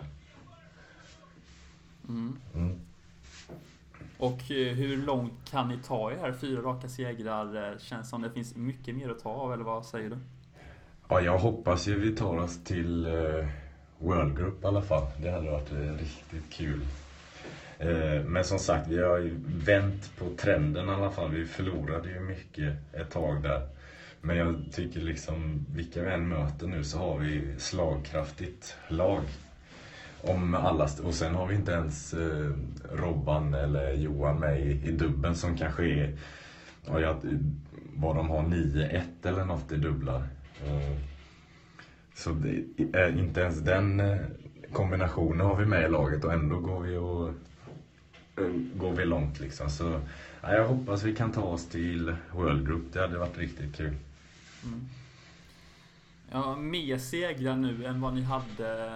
[2.08, 2.36] Mm.
[2.54, 2.80] Mm.
[4.18, 6.32] Och eh, hur långt kan ni ta er?
[6.32, 7.72] Fyra raka segrar.
[7.72, 10.16] eh, Känns som det finns mycket mer att ta av, eller vad säger du?
[11.08, 13.46] Ja, jag hoppas ju vi tar oss till eh,
[13.98, 15.06] World Group i alla fall.
[15.22, 16.80] Det hade varit riktigt kul.
[18.26, 21.30] Men som sagt, vi har ju vänt på trenden i alla fall.
[21.30, 23.68] Vi förlorade ju mycket ett tag där.
[24.20, 29.22] Men jag tycker liksom, vilka vi än möter nu så har vi slagkraftigt lag.
[30.22, 32.52] Om alla, och sen har vi inte ens eh,
[32.92, 36.18] Robban eller Johan med i, i dubben som kanske är,
[36.86, 37.16] ja, jag,
[37.94, 40.22] vad de har, 9-1 eller något i dubblar.
[40.66, 40.96] Mm.
[42.14, 44.18] Så det, inte ens den eh,
[44.72, 47.28] kombinationen har vi med i laget och ändå går vi, och,
[48.36, 49.70] eh, går vi långt liksom.
[49.70, 50.00] Så
[50.42, 52.92] ja, jag hoppas vi kan ta oss till World Group.
[52.92, 53.94] Det hade varit riktigt kul.
[54.64, 54.88] Mm.
[56.30, 58.86] Ja, mer segrar nu än vad ni hade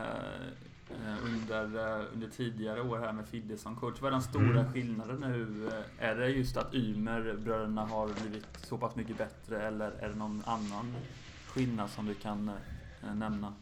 [0.90, 1.64] eh, under,
[1.98, 4.00] eh, under tidigare år här med Fidde som coach.
[4.00, 4.72] Vad är den stora Mm.
[4.72, 5.68] skillnaden nu?
[5.68, 10.14] Eh, Är det just att Ymer-bröderna har blivit så pass mycket bättre eller är det
[10.14, 10.94] någon annan
[11.46, 12.50] skillnad som du kan
[13.14, 13.53] nämna?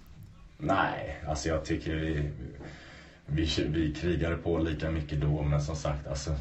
[0.58, 2.30] Nej, alltså jag tycker vi,
[3.26, 6.36] vi, vi krigade på lika mycket då men som sagt alltså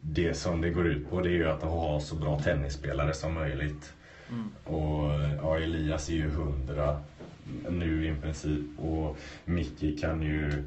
[0.00, 3.34] det som det går ut på det är ju att ha så bra tennisspelare som
[3.34, 3.92] möjligt.
[4.32, 4.50] Mm.
[4.64, 5.10] Och
[5.42, 7.00] ja, Elias är ju hundra
[7.68, 10.64] nu i princip och Micke kan ju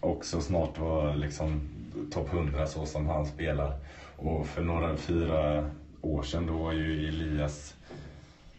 [0.00, 1.60] också snart vara liksom
[2.10, 3.76] topp 100 så som han spelar.
[4.16, 5.70] Och för några, fyra
[6.00, 7.74] år sedan då var ju Elias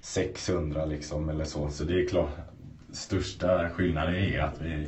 [0.01, 1.69] 600 liksom eller så.
[1.69, 2.29] Så det är klart,
[2.91, 4.87] största skillnaden är att vi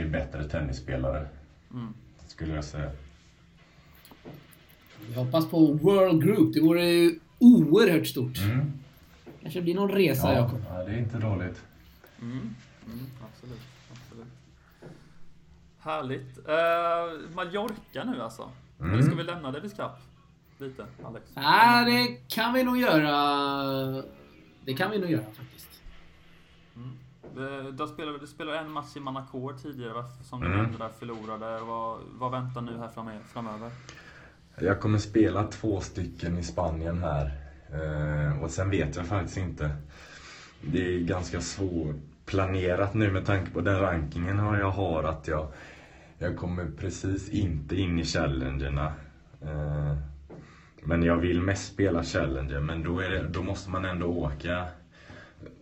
[0.00, 1.26] är bättre tennisspelare
[1.74, 1.94] Mm.
[2.26, 2.90] skulle jag säga.
[5.08, 6.54] Vi hoppas på World Group.
[6.54, 8.38] Det vore ju oerhört stort.
[8.38, 8.72] Mm.
[9.42, 10.60] Kanske blir någon resa, Ja, Jakob.
[10.70, 11.62] ja, det är inte dåligt.
[12.20, 12.32] Mm.
[12.86, 13.60] Mm, absolut,
[13.92, 14.26] absolut.
[15.78, 16.38] Härligt.
[16.48, 18.50] Eh, Mallorca nu alltså.
[18.80, 18.92] Mm.
[18.92, 19.90] Eller ska vi lämna Davis Cup?
[20.58, 21.24] Lite, Alex?
[21.34, 24.02] Nej, det kan vi nog göra.
[24.64, 25.68] Det kan vi nog göra faktiskt.
[26.76, 26.98] Mm.
[27.76, 30.78] Du spelade, du spelade en match i Manacor tidigare som du Mm.
[30.78, 31.60] där förlorade.
[31.60, 33.70] Vad, vad väntar nu här fram- framöver?
[34.60, 37.32] Jag kommer spela två stycken i Spanien här.
[37.72, 39.70] Eh, och sen vet jag faktiskt inte.
[40.60, 45.46] Det är ganska svårplanerat nu med tanke på den rankingen jag har att jag,
[46.18, 48.92] jag kommer precis inte in i challengerna.
[49.42, 49.96] Eh,
[50.82, 54.66] men jag vill mest spela challenger men då, är det, då måste man ändå åka.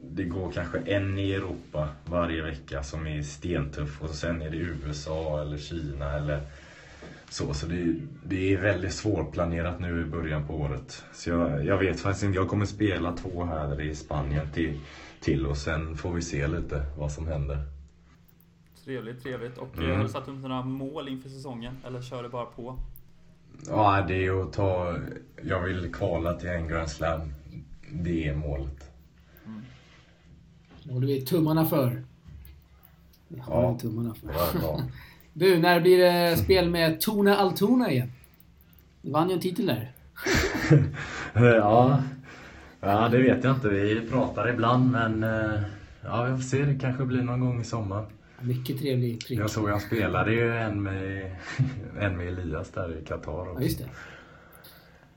[0.02, 4.56] Det går kanske en i Europa varje vecka som är stentuff och sen är det
[4.56, 6.40] USA eller Kina eller
[7.30, 11.04] så, så det, det är väldigt svårplanerat nu i början på året.
[11.12, 12.36] Så jag, jag vet faktiskt inte.
[12.38, 14.80] Jag kommer spela två här i Spanien till,
[15.20, 17.58] till och sen får vi se lite vad som händer.
[18.84, 19.58] Trevligt, trevligt.
[19.58, 19.90] Och Mm.
[19.90, 21.76] eh, har du satt upp några mål inför säsongen?
[21.86, 22.78] Eller kör du bara på?
[23.66, 24.96] Ja, det är att ta...
[25.42, 27.20] Jag vill kvala till en Grand Slam.
[27.92, 28.90] Det är målet.
[30.84, 32.02] Det håller vi tummarna för.
[33.28, 33.78] Det håller Ja.
[33.78, 34.28] tummarna för.
[34.32, 34.82] Ja, ja.
[35.38, 38.12] Du, när blir det spel med Tone Altona igen?
[39.02, 39.92] Du vann ju en titel där.
[41.34, 42.02] ja.
[42.80, 43.68] ja, det vet jag inte.
[43.68, 45.60] Vi pratar ibland men eh,
[46.04, 46.62] ja, vi får se.
[46.64, 48.06] Det kanske blir någon gång i sommar.
[48.40, 49.38] Mycket trevlig prick.
[49.38, 51.36] Jag såg han spelade ju en med,
[52.00, 53.62] en med Elias där i Qatar Ja, också.
[53.62, 53.88] just det.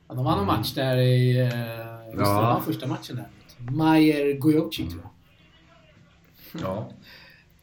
[0.08, 1.38] Ja, de vann en match där i...
[1.40, 2.42] eh, Just det, det Ja.
[2.42, 3.28] var första matchen där.
[3.76, 6.62] Majer Gojovci tror jag.
[6.62, 6.90] Ja.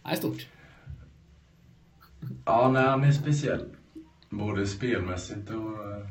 [0.04, 0.46] Det är stort.
[2.44, 3.64] Ja, nej, han är speciell.
[4.30, 6.06] Både spelmässigt och eh,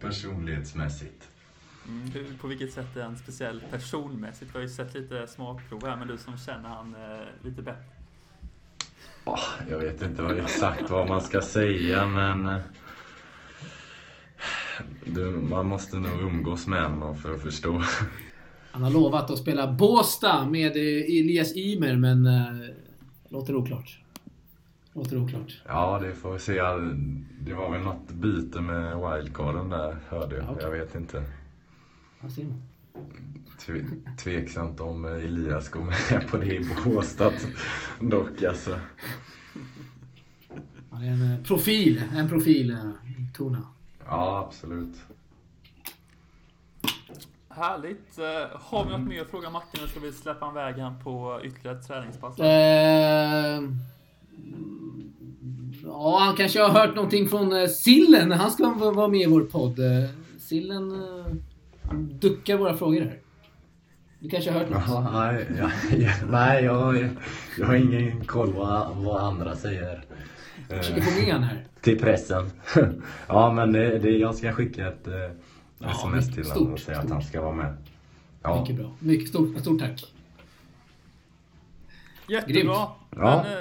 [0.00, 1.28] personlighetsmässigt.
[1.88, 2.10] Mm.
[2.10, 4.50] Hur, på vilket sätt är han speciell personmässigt?
[4.54, 7.84] Vi har ju sett lite smakprov här, men du som känner han eh, lite bättre.
[9.24, 9.38] Ah,
[9.70, 12.46] jag vet inte vad, exakt vad man ska säga, men...
[12.46, 12.60] eh,
[15.04, 17.82] Du, man måste nog umgås med honom för att förstå.
[18.70, 22.26] Han har lovat att spela Båstad med eh, Elias Ymer, men...
[22.26, 22.74] eh,
[23.28, 23.98] låter oklart.
[24.96, 25.62] Låter oklart.
[25.66, 26.60] Ja, det får vi se.
[27.40, 30.44] Det var väl något byte med wildcarden där, hörde jag.
[30.44, 30.64] Ja, okej.
[30.64, 31.24] Jag vet inte.
[32.20, 32.62] Vad ser man?
[33.58, 33.84] Tve,
[34.18, 37.32] tveksamt om eh, Elias går med på det i Båstad
[38.00, 38.78] dock alltså.
[40.90, 42.02] Han är en eh, profil.
[42.16, 42.90] En profil, eh,
[43.34, 43.62] Tona.
[44.06, 44.96] Ja, absolut.
[47.48, 48.18] Härligt.
[48.52, 51.40] Har vi något mer att fråga Martin eller ska vi släppa en väg han på
[51.44, 52.38] ytterligare ett träningspass?
[52.38, 53.62] Eh,
[55.84, 58.32] Ja, han kanske har hört någonting från uh, Sillen.
[58.32, 59.78] Han ska vara med i vår podd.
[59.78, 61.26] Uh, Sillen uh,
[62.20, 63.18] duckar våra frågor här.
[64.18, 64.82] Du kanske har hört något?
[64.86, 67.08] Ja, nej, ja, ja, nej jag,
[67.58, 70.04] jag har ingen koll vad, vad andra säger.
[70.68, 71.64] Försöker få med han här.
[71.80, 72.50] Till pressen.
[73.28, 75.08] ja, men det, det, jag ska skicka ett
[75.78, 77.12] Ja, sms till honom och säga att stort.
[77.12, 77.76] han ska vara med.
[78.42, 78.92] Ja, Mycket bra.
[78.98, 80.04] Mycket stort, stort tack.
[82.28, 82.74] Jättebra.
[82.74, 82.96] Ja.
[83.10, 83.58] Men eh,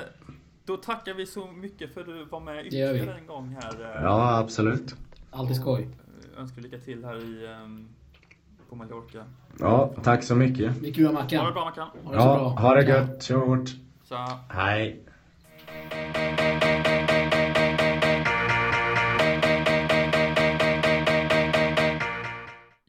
[0.66, 3.82] då tackar vi så mycket för att du var med Det ytterligare en gång här.
[3.98, 4.96] eh, ja absolut.
[5.32, 5.88] Alltid skoj.
[6.36, 7.88] och Önskar lycka till här i, ehm,
[8.70, 9.24] på Mallorca.
[9.60, 10.82] Ja, tack så mycket.
[10.82, 11.54] Mycket bra Ha det Mackan.
[11.54, 11.88] bra Mackan.
[12.04, 12.38] Ha det så bra.
[12.38, 13.24] Ja, ha det gött.
[14.10, 14.40] Tja.
[14.50, 15.02] Hej.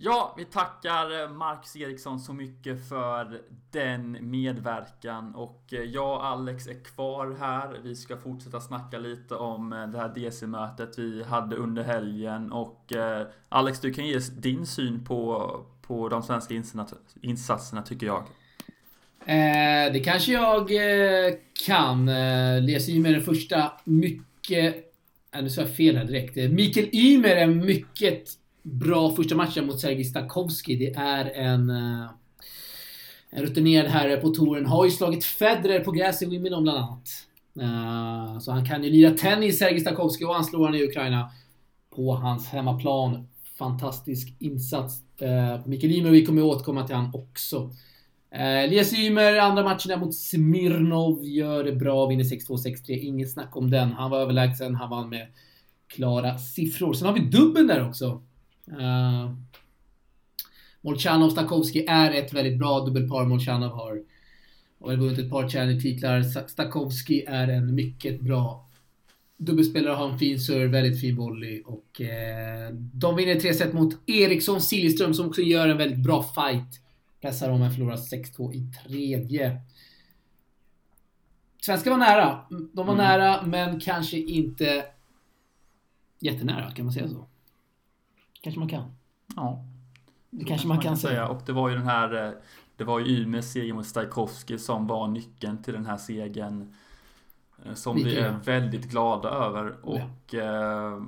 [0.06, 3.40] Ja, vi tackar eh, Marcus Eriksson så mycket för
[3.70, 7.80] den medverkan och eh, jag och Alex är kvar här.
[7.82, 12.92] Vi ska fortsätta snacka lite om eh, det här DC-mötet vi hade under helgen och
[13.48, 15.50] Alex, du kan ge din syn på,
[15.82, 16.54] på de svenska
[17.20, 18.22] insatserna, tycker jag.
[19.20, 21.34] Eh, det kanske jag eh,
[21.66, 22.08] kan.
[22.08, 24.92] Eh, Ymer är den första mycket...
[25.42, 26.36] Nu sa jag fel här direkt.
[26.36, 30.76] Mikael Ymer är mycket bra första matchen mot Sergej Stakowski.
[30.76, 31.70] Det är en...
[31.70, 32.10] Eh,
[33.30, 34.66] en rutinerad herre på touren.
[34.66, 37.08] Har ju slagit Federer på gräs i Wimbledon bland annat.
[37.60, 41.30] Eh, så han kan ju lira tennis, Sergej Stakowski, och han slår han i Ukraina
[41.96, 43.28] på hans hemmaplan.
[43.58, 45.20] Fantastisk insats.
[45.20, 47.70] Eh, Mikael Ymer, vi kommer återkomma till han också.
[48.30, 52.98] Elias Ymer, andra matchen där mot Smirnov, gör det bra, vinner 6-2, 6-3.
[52.98, 53.92] Inget snack om den.
[53.92, 55.26] Han var överlägsen, han vann med
[55.86, 56.92] klara siffror.
[56.92, 58.22] Sen har vi dubbeln där också.
[58.68, 59.34] Uh,
[60.80, 63.24] Molchanov Stakowski är ett väldigt bra dubbelpar.
[63.24, 64.02] Molchanov har,
[64.78, 66.22] väl vunnit ett par Challenger-titlar.
[66.48, 68.68] Stakowski är en mycket bra
[69.36, 73.94] dubbelspelare, har en fin serve, väldigt fin volley och eh, de vinner tre set mot
[74.06, 76.80] Eriksson Siljeström som också gör en väldigt bra fight.
[77.20, 79.60] Pressar dem men förlorar 6-2 i tredje.
[81.62, 82.40] Svenska var nära.
[82.50, 82.96] De var Mm.
[82.96, 84.84] nära, men kanske inte
[86.20, 86.70] jättenära.
[86.70, 87.26] Kan man säga så?
[88.46, 88.84] Kanske man kan.
[89.36, 89.64] Ja,
[90.30, 91.28] Det kanske man kan säga.
[91.28, 92.32] Och det var ju den här, eh,
[92.76, 96.74] det var ju Ymers seger mot Stajkovski som var nyckeln till den här segern.
[97.64, 99.74] eh, Som Lite vi är väldigt glada över.
[99.82, 101.02] Och eh,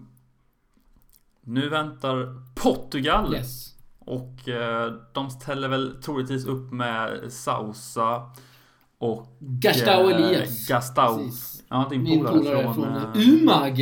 [1.40, 3.34] nu väntar Portugal.
[3.34, 3.74] Yes.
[3.98, 8.30] Och eh, de ställer väl troligtvis upp med Sausa
[8.98, 10.68] och Gastau eh, Elias.
[10.68, 11.16] Gastau.
[11.16, 11.64] Precis.
[11.68, 12.74] Ja, din polare från...
[12.74, 13.78] från eh, Umag.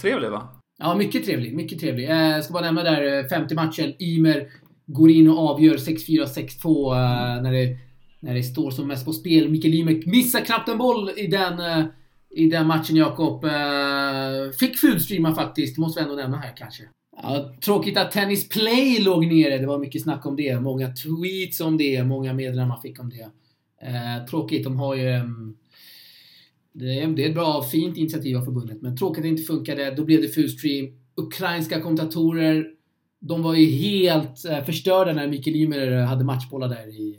[0.00, 0.48] Trevlig va?
[0.78, 1.54] Ja, mycket trevlig.
[1.54, 2.10] Mycket trevlig.
[2.10, 3.92] Eh, Jag ska bara nämna där, eh, femte matchen.
[4.02, 4.48] Ymer
[4.86, 7.76] går in och avgör 6-4, 6-2 eh, när, det,
[8.20, 9.48] när det står som mest på spel.
[9.48, 11.84] Mikael Ymer missar knappt en boll i den, eh,
[12.30, 13.44] i den matchen, Jakob.
[13.44, 16.82] Eh, Fick fulstreama faktiskt, måste vi ändå nämna här kanske.
[17.22, 19.58] Ja, tråkigt att Tennis Play låg nere.
[19.58, 20.60] Det var mycket snack om det.
[20.60, 22.04] Många tweets om det.
[22.04, 23.28] Många medlemmar fick om det.
[23.86, 24.64] Eh, tråkigt.
[24.64, 25.08] De har ju...
[25.10, 25.54] ehm,
[26.78, 29.90] det är, ett bra, fint initiativ av förbundet, men tråkigt att det inte funkade.
[29.90, 30.86] Då blev det fullstream.
[31.14, 32.70] Ukrainska kommentatorer,
[33.20, 37.18] de var ju helt eh, förstörda när Mikael Ymer hade matchbollar där i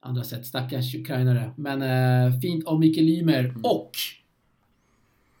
[0.00, 0.46] andra set.
[0.46, 1.50] Stackars ukrainare.
[1.56, 3.90] Men eh, fint av Mikael Ymer och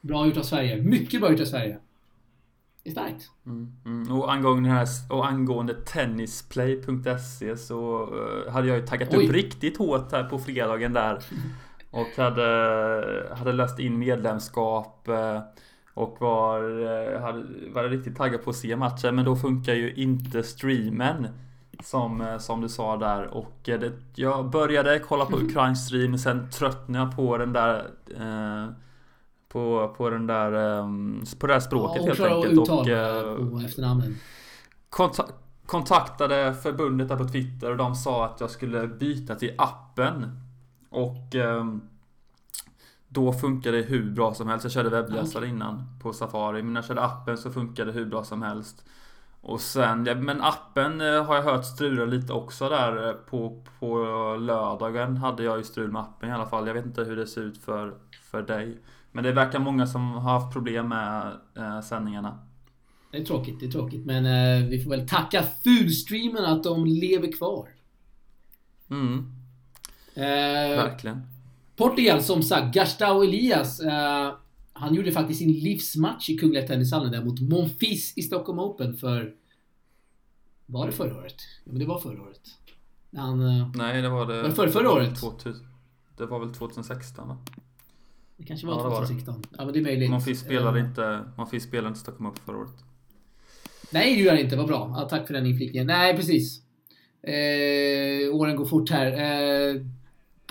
[0.00, 0.82] bra gjort av Sverige.
[0.82, 1.78] Mycket bra gjort av Sverige.
[2.84, 3.30] Det är starkt.
[3.46, 4.12] Mm, mm.
[4.12, 9.24] Och, angående här, och angående tennisplay.se så eh, hade jag ju taggat Oj.
[9.24, 11.18] upp riktigt hårt här på fredagen där.
[11.92, 15.40] Och hade, hade löst in medlemskap eh,
[15.94, 16.58] och var,
[17.14, 19.14] eh, hade, var riktigt taggad på att se matchen.
[19.14, 21.28] Men då funkar ju inte streamen.
[21.82, 26.50] Som, eh, som du sa där och det, jag började kolla på ukrainsk stream sen
[26.50, 28.72] tröttnade jag på den där eh,
[29.48, 30.86] på, på den där eh,
[31.40, 32.68] på det här språket Ja, helt enkelt.
[32.70, 34.16] Och, eh, på efternamnen.
[34.90, 35.32] konta-
[35.66, 40.40] kontaktade förbundet där på Twitter och de sa att jag skulle byta till appen.
[40.92, 41.80] Och ehm,
[43.08, 44.64] då funkade det hur bra som helst.
[44.64, 46.62] Jag körde webbläsare innan på Safari.
[46.62, 48.84] Men när jag körde appen så funkade det hur bra som helst.
[49.40, 53.96] Och sen, men appen eh, har jag hört strula lite också där eh, på, på
[54.40, 56.66] lördagen hade jag ju strul med appen i alla fall.
[56.66, 57.94] Jag vet inte hur det ser ut för,
[58.30, 58.78] för dig.
[59.12, 62.38] Men det verkar många som har haft problem med eh, sändningarna.
[63.10, 64.06] Det är tråkigt, det är tråkigt.
[64.06, 67.68] Men eh, vi får väl tacka fulstreamen att de lever kvar.
[68.90, 69.32] Mm,
[70.20, 71.22] verkligen.
[71.76, 73.80] Portugal som sagt, Gastau Elias.
[73.80, 74.34] Eh,
[74.72, 79.34] han gjorde faktiskt sin livsmatch i Kungliga Tennishallen där mot Monfils i Stockholm Open för...
[80.66, 81.34] Var det förra året?
[81.64, 82.40] Ja, men det var förra året.
[83.16, 84.42] Han, eh, Nej, det var det...
[84.42, 85.20] Var det förra- förra året?
[85.20, 85.66] 2000,
[86.16, 87.38] det var väl 2016 va?
[88.36, 89.06] Det kanske var Ja, det var det.
[89.06, 89.42] 2016.
[89.58, 90.10] Ja, men det är möjligt.
[90.10, 92.72] Monfils spelade Eh, inte, Monfils spelade inte Stockholm upp förra året.
[93.92, 94.56] Nej, det gör han inte.
[94.56, 94.94] Vad bra.
[94.96, 95.86] Ja, tack för den inflikningen.
[95.86, 96.62] Nej, precis.
[97.22, 99.06] Eh, åren går fort här.
[99.12, 99.74] Eh,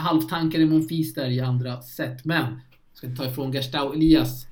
[0.01, 2.61] halvtankade Monfils där i andra set, men
[2.93, 4.47] ska inte ta ifrån Gerstau Elias.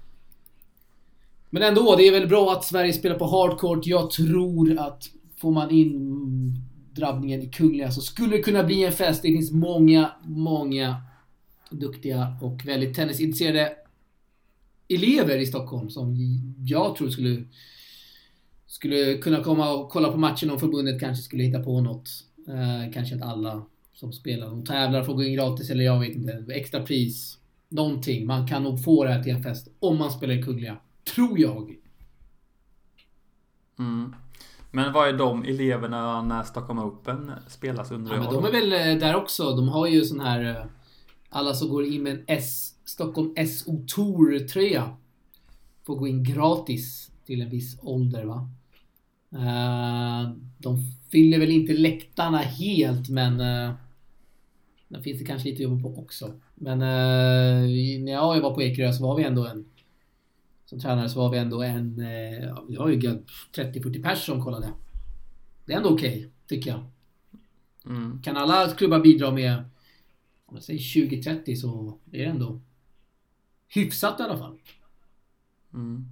[1.50, 3.86] Men ändå, det är väl bra att Sverige spelar på hardcourt.
[3.86, 5.04] Jag tror att
[5.38, 6.56] får man in
[6.94, 9.22] drabbningen i Kungliga så skulle det kunna bli en fest.
[9.22, 10.96] Det finns många, många
[11.72, 13.74] duktiga och väldigt tennisintresserade
[14.88, 16.16] elever i Stockholm som
[16.66, 17.44] jag tror skulle
[18.68, 22.10] skulle kunna komma och kolla på matchen om förbundet kanske skulle hitta på något.
[22.48, 23.66] Eh, kanske att alla
[24.00, 26.46] som spelar och tävlar får gå in gratis eller jag vet inte.
[26.54, 27.38] Extra pris.
[27.70, 28.28] Någonting.
[28.28, 30.78] Man kan nog få det här till en fest om man spelar i Kungliga.
[31.16, 31.76] Tror jag.
[33.80, 34.16] Mm.
[34.72, 38.74] Men vad är de eleverna när Stockholm Open spelas undrar Ja, men de är väl
[38.74, 39.56] eh, där också.
[39.56, 40.46] De har ju sån här...
[40.46, 40.66] eh,
[41.30, 44.90] Alla som går in med en S, Stockholm SO Tour-tröja
[45.86, 48.50] får gå in gratis till en viss ålder va.
[49.32, 50.78] Eh, De
[51.12, 53.42] fyller väl inte läktarna helt men
[54.90, 56.34] där finns det kanske lite att jobba på också.
[56.56, 57.70] Men eh,
[58.04, 59.66] när jag var på Ekerö så var vi ändå en
[60.66, 64.44] som tränare så var vi ändå en, eh, ja, vi har ju 30-40 pers som
[64.44, 64.70] kollade.
[65.66, 66.84] Det är ändå okej, tycker jag.
[67.86, 68.22] Mm.
[68.22, 69.64] Kan alla klubbar bidra med
[70.46, 72.60] om jag säger 20-30 så är det ändå
[73.68, 74.58] hyfsat i alla fall.
[75.74, 76.06] Mm.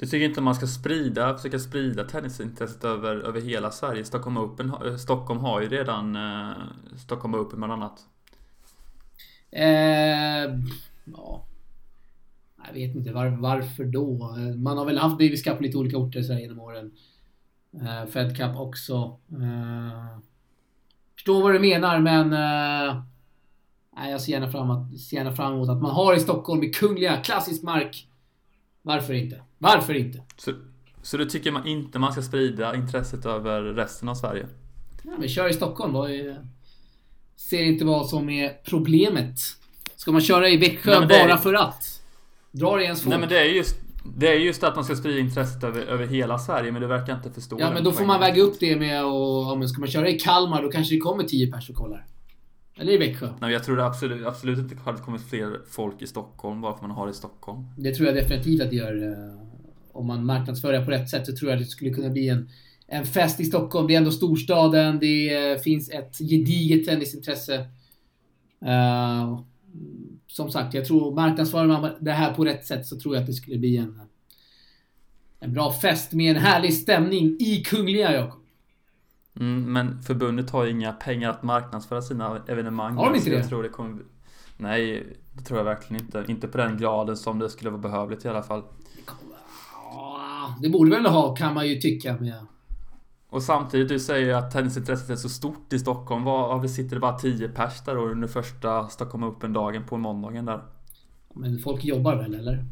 [0.00, 4.04] Du tycker inte man ska sprida, försöka sprida tennisintresset över, över hela Sverige?
[4.04, 6.52] Stockholm Open, har- eh, Stockholm har ju redan eh,
[6.96, 8.00] Stockholm Open bland annat.
[9.50, 10.54] Eh,
[11.04, 11.44] ja.
[12.66, 14.36] Jag vet inte var, varför då.
[14.56, 16.92] Man har väl haft Davis Cup på lite olika orter så här genom åren.
[17.82, 19.18] Eh, Fed Cup också.
[19.32, 20.18] Eh,
[21.14, 23.02] förstår vad du menar men eh,
[24.10, 26.70] jag ser gärna, fram att, ser gärna fram emot att man har i Stockholm i
[26.72, 28.08] kungliga, klassisk mark.
[28.82, 29.42] Varför inte?
[29.62, 30.22] Varför inte?
[30.36, 30.52] Så,
[31.02, 34.46] så du tycker man inte man ska sprida intresset över resten av Sverige?
[35.02, 35.92] Ja, men kör i Stockholm.
[35.92, 36.46] Vad är,
[37.36, 39.38] ser inte vad som är problemet.
[39.96, 42.02] Ska man köra i Växjö Nej, men det är- bara för att?
[42.50, 43.10] Drar det ens folk?
[43.10, 43.76] Nej men det är just
[44.16, 47.16] det är just att man ska sprida intresset över, över hela Sverige men du verkar
[47.16, 49.80] inte förstå Ja men då får man väga upp det med och ja, men ska
[49.80, 52.06] man köra i Kalmar då kanske det kommer 10 pers och kollar.
[52.76, 53.28] Eller i Växjö.
[53.40, 56.86] Nej, jag tror det absolut, absolut inte hade kommit fler folk i Stockholm bara för
[56.86, 57.64] man har det i Stockholm.
[57.78, 58.94] Det tror jag definitivt att det gör.
[59.92, 62.28] Om man marknadsför det på rätt sätt så tror jag att det skulle kunna bli
[62.28, 62.50] en,
[62.86, 63.86] en fest i Stockholm.
[63.86, 64.98] Det är ändå storstaden.
[64.98, 67.54] Det finns ett gediget tennisintresse.
[68.64, 69.40] Eh,
[70.26, 73.26] som sagt, jag tror marknadsför man det här på rätt sätt så tror jag att
[73.26, 74.00] det skulle bli en,
[75.40, 78.40] en bra fest med en härlig stämning i Kungliga, Jakob.
[79.40, 82.96] Mm, men förbundet har ju inga pengar att marknadsföra sina evenemang.
[82.96, 83.48] Har de inte jag det?
[83.48, 84.02] Tror det kommer...
[84.56, 86.24] Nej, det tror jag verkligen inte.
[86.28, 88.62] Inte på den graden som det skulle vara behövligt i alla fall.
[90.56, 92.16] Ja, Det borde väl ha, kan man ju tycka.
[92.20, 92.46] Med,
[93.30, 96.24] Och samtidigt, du säger ju att tennisintresset är så stort i Stockholm.
[96.24, 100.60] Varför sitter det bara 10 pers där då under första Stockholm Open-dagen på måndagen där?
[101.34, 102.64] men folk jobbar väl, eller?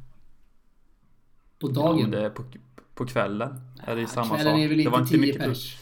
[1.60, 2.14] På Ja, dagen?
[2.14, 2.42] är på,
[2.94, 3.60] på kvällen.
[3.86, 4.60] är det samma Kvällen sak.
[4.64, 5.78] är väl det var inte inte 10 mycket pers?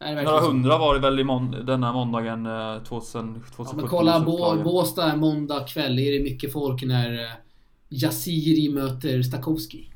[0.00, 3.66] Nej, Några hundra var det väl i mån- denna måndagen eh, 2000, 2017.
[3.70, 4.62] Ja, men kolla Bå.
[4.64, 5.98] Båstad måndag kväll.
[5.98, 7.30] Är det mycket folk när eh,
[7.88, 9.90] Jasiri möter Stakowski?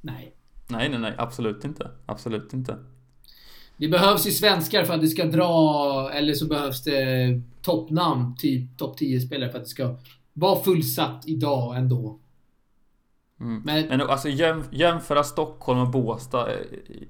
[0.00, 0.34] Nej.
[0.70, 1.14] Nej, nej, nej.
[1.18, 1.90] Absolut inte.
[2.06, 2.76] Absolut inte.
[3.76, 8.78] Det behövs ju svenskar för att det ska dra, eller så behövs det toppnamn, typ
[8.78, 9.96] topp 10-spelare för att det ska
[10.32, 12.18] vara fullsatt idag ändå.
[13.40, 13.62] Mm.
[13.64, 16.56] Men, Men alltså jäm, jämföra Stockholm och Båstad, eh,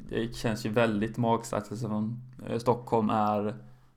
[0.08, 3.54] det känns ju väldigt magstarkt eftersom eh, Stockholm är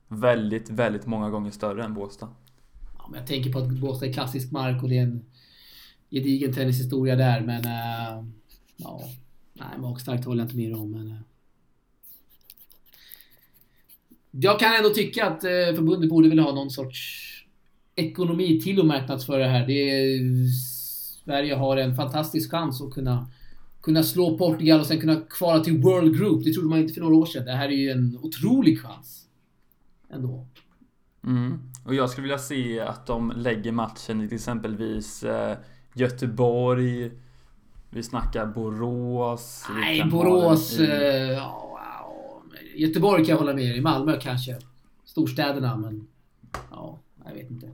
[0.08, 2.28] väldigt, väldigt många gånger större än Båstad.
[2.98, 5.24] ja, men jag tänker på att Båstad är klassisk mark och det är en
[6.10, 7.64] gedigen tennishistoria där, men...
[7.64, 8.24] eh,
[8.76, 9.00] ja,
[9.54, 11.10] nej, magstarkt håller jag inte med om, men...
[11.10, 11.16] Eh.
[14.30, 17.30] jag kan ändå tycka att eh, förbundet borde väl ha någon sorts
[17.96, 19.66] ekonomi till att marknadsföra det här.
[19.66, 20.20] Det är,
[21.24, 23.30] Sverige har en fantastisk chans att kunna,
[23.82, 26.44] kunna slå Portugal och sen kunna kvala till World Group.
[26.44, 27.44] Det trodde man inte för några år sedan.
[27.44, 29.26] Det här är ju en otrolig chans.
[30.10, 30.46] Ändå.
[31.24, 31.58] Mm.
[31.84, 35.56] Och jag skulle vilja se att de lägger matchen i till exempelvis eh,
[35.94, 37.10] Göteborg.
[37.94, 39.66] Vi snackar Borås.
[39.80, 40.78] Nej, Borås...
[40.78, 40.90] i- eh,
[41.32, 41.80] ja,
[42.76, 43.76] Göteborg kan jag hålla med.
[43.76, 44.58] I Malmö kanske.
[45.04, 46.06] Storstäderna, men...
[46.70, 47.70] Ja, jag vet inte.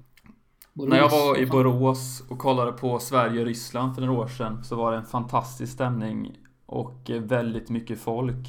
[0.72, 1.46] Borås, När jag var i.
[1.46, 5.04] Borås och kollade på Sverige och Ryssland för några år sedan så var det en
[5.06, 8.48] fantastisk stämning och eh, väldigt mycket folk.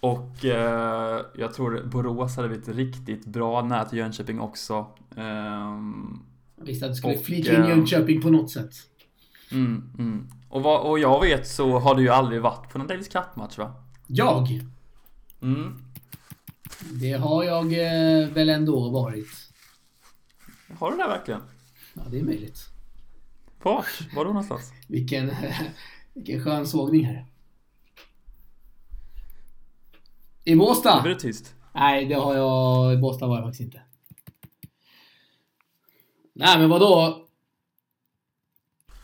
[0.00, 4.86] Och eh, jag tror Borås hade blivit riktigt bra nära till Jönköping också.
[6.56, 8.72] Jag visste att det skulle flika in Jönköping på något sätt.
[9.52, 10.28] Mm, mm.
[10.48, 13.58] Och vad och jag vet så har du ju aldrig varit på någon Davis Cup-match
[13.58, 13.84] va?
[14.06, 14.60] Jag?
[15.42, 15.84] Mm.
[16.92, 19.28] Det har jag eh, väl ändå varit.
[20.78, 21.42] Har du det verkligen?
[21.94, 22.58] Ja, det är möjligt.
[23.62, 24.14] Vart?
[24.16, 24.72] Var då någonstans?
[24.88, 25.30] Vilken,
[26.14, 27.26] vilken skön sågning här.
[30.44, 30.96] I Båstad?
[30.96, 31.54] Nu blir det tyst.
[31.74, 32.94] Nej, det har jag...
[32.94, 33.82] I Båstad var jag faktiskt inte.
[36.32, 37.26] Nej, men vadå?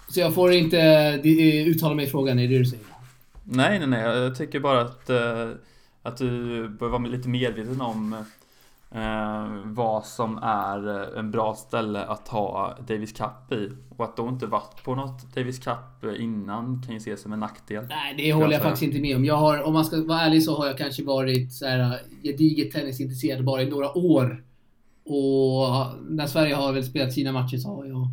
[0.09, 0.81] Så jag får inte
[1.25, 2.85] eh, uttala mig i frågan, är det det du säger?
[3.45, 4.01] Nej, nej, nej.
[4.01, 5.53] Jag tycker bara att, uh,
[6.03, 8.13] att du bör vara lite medveten om
[8.95, 10.89] uh, vad som är
[11.19, 13.71] en bra ställe att ha Davis Cup i.
[13.97, 17.41] Och att då inte varit på något Davis Cup innan kan ju ses som en
[17.41, 17.87] nackdel.
[17.89, 19.25] Nej, det håller jag, jag faktiskt inte med om.
[19.25, 22.73] Jag har, om man ska vara ärlig så har jag kanske varit så här gediget
[22.73, 24.43] tennisintresserad bara i några år.
[25.05, 28.09] Och när Sverige har väl spelat sina matcher så har jag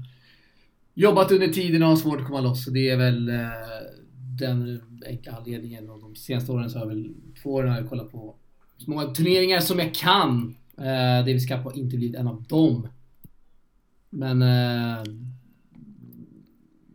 [0.93, 2.65] jobbat under tiden och har svårt att komma loss.
[2.65, 3.35] Så det är väl eh,
[4.39, 5.89] den enkla anledningen.
[5.89, 7.13] Och de senaste åren så har jag väl
[7.43, 8.35] två år har jag kollat på
[8.77, 10.55] så många turneringar som jag kan.
[10.77, 12.87] Eh, Davis Cup har inte blivit en av dem.
[14.09, 15.03] Men eh,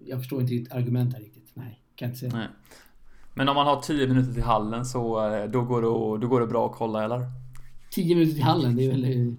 [0.07, 1.51] jag förstår inte ditt argument här riktigt.
[1.55, 2.33] Nej, kan inte säga.
[2.35, 2.49] Nej.
[3.35, 6.41] Men om man har 10 minuter till hallen så eh, då går det, då går
[6.41, 7.21] det bra att kolla eller?
[7.91, 9.37] 10 minuter till hallen, det är väl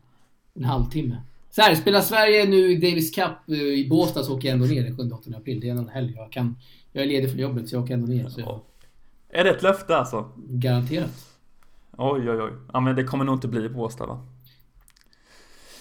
[0.54, 1.18] en halvtimme.
[1.60, 4.84] Så här, spelar Sverige nu Davis Cup eh, i Båstad så åker jag ändå ner
[4.84, 5.60] den 7-8 april.
[5.60, 6.14] Det är en helg.
[6.16, 6.56] Jag, kan,
[6.92, 8.30] jag är ledig från jobbet så jag åker ändå ner.
[8.30, 8.62] Så.
[9.30, 10.32] Är det ett löfte alltså?
[10.38, 11.38] Garanterat.
[11.98, 12.52] Oj, oj, oj.
[12.74, 14.26] Ja, men det kommer nog inte bli i Båstad va?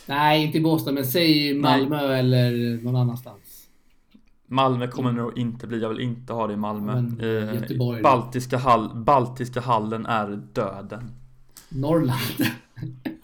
[0.07, 2.21] Nej, inte i Båstad, men säg Malmö Nej.
[2.21, 3.69] eller någon annanstans.
[4.47, 5.23] Malmö kommer mm.
[5.23, 5.83] nog inte bli.
[5.83, 6.95] Jag vill inte ha det i Malmö.
[6.95, 8.03] Men, eh, Göteborg.
[8.03, 11.11] Baltiska, hall, Baltiska hallen är döden.
[11.69, 12.47] Norrland.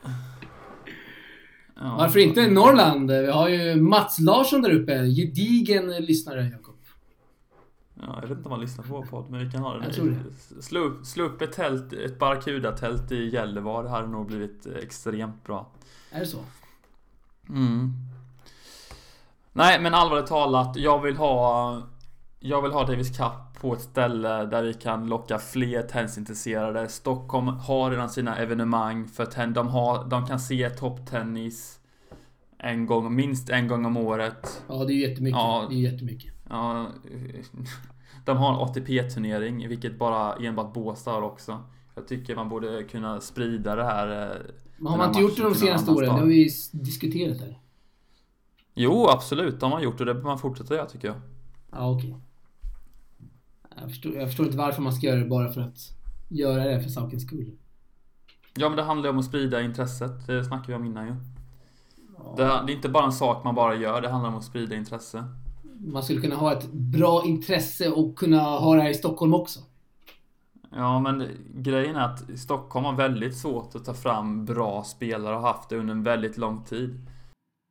[1.85, 3.11] Ja, Varför inte Norrland?
[3.11, 5.07] Vi har ju Mats Larsson där uppe.
[5.07, 6.75] Gedigen lyssnare, Jakob.
[7.95, 9.85] Ja, jag vet inte om han lyssnar på vår podd, men vi kan ha det.
[9.85, 10.63] Jag tror det.
[10.63, 13.83] Slå, upp, slå upp ett tält, ett Barracuda-tält i Gällivare.
[13.83, 15.71] Det hade nog blivit extremt bra.
[16.11, 16.39] Är det så?
[17.49, 17.93] Mm.
[19.53, 20.77] Nej, men allvarligt talat.
[20.77, 21.83] Jag vill ha...
[22.41, 26.89] Jag vill ha Davis Cup på ett ställe där vi kan locka fler tennisintresserade.
[26.89, 29.55] Stockholm har redan sina evenemang för tennis.
[29.55, 31.81] De, har, de kan se topptennis
[32.59, 34.63] en gång, minst en gång om året.
[34.69, 35.39] Ja, det är jättemycket.
[35.39, 36.33] Ja, det är jättemycket.
[36.51, 36.87] Ja,
[38.25, 41.63] de har en ATP-turnering, vilket bara enbart Båstad har också.
[41.95, 44.31] Jag tycker man borde kunna sprida det här.
[44.31, 44.37] Eh,
[44.77, 46.15] Men har man inte gjort det de senaste åren?
[46.15, 47.59] Det har vi diskuterat här.
[48.75, 49.61] Jo, absolut.
[49.61, 50.05] De har gjort det.
[50.05, 51.17] Det bör man fortsätta göra tycker jag.
[51.71, 52.11] Ja, okej.
[52.11, 52.21] Okay.
[53.85, 55.79] Jag förstår, jag förstår inte varför man ska göra det bara för att
[56.29, 57.51] göra det för sakens skull.
[58.55, 60.27] Ja, men det handlar ju om att sprida intresset.
[60.27, 61.15] Det snackade vi om innan ju.
[62.17, 62.35] Ja.
[62.37, 64.77] Det, det, är inte bara en sak man bara gör, det handlar om att sprida
[64.77, 65.25] intresse.
[65.79, 69.61] Man skulle kunna ha ett bra intresse och kunna ha det här i Stockholm också.
[70.71, 75.43] Ja, men grejen är att Stockholm har väldigt svårt att ta fram bra spelare och
[75.43, 77.01] haft det under en väldigt lång tid.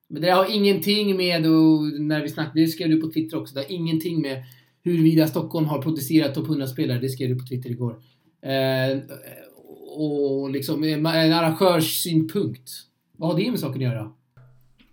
[0.09, 3.55] Men det har ingenting med, och när vi snackade, det skrev du på Twitter också,
[3.55, 4.43] det har ingenting med
[4.83, 7.95] huruvida Stockholm har producerat topp 100-spelare, det skrev du på Twitter igår.
[8.41, 8.99] Eh,
[9.95, 12.71] och liksom en arrangörssynpunkt.
[13.17, 14.11] Vad har det med saken att göra?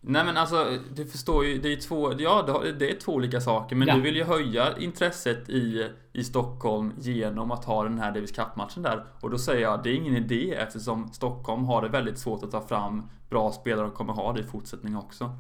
[0.02, 3.76] Nej men alltså, du förstår ju, det är två, ja det är två olika saker.
[3.76, 3.94] Men ja.
[3.94, 8.82] du vill ju höja intresset i, i Stockholm genom att ha den här Davis Cup-matchen
[8.82, 9.04] där.
[9.20, 12.50] Och då säger jag, det är ingen idé eftersom Stockholm har det väldigt svårt att
[12.50, 15.30] ta fram bra spelare och kommer ha det i fortsättningen också.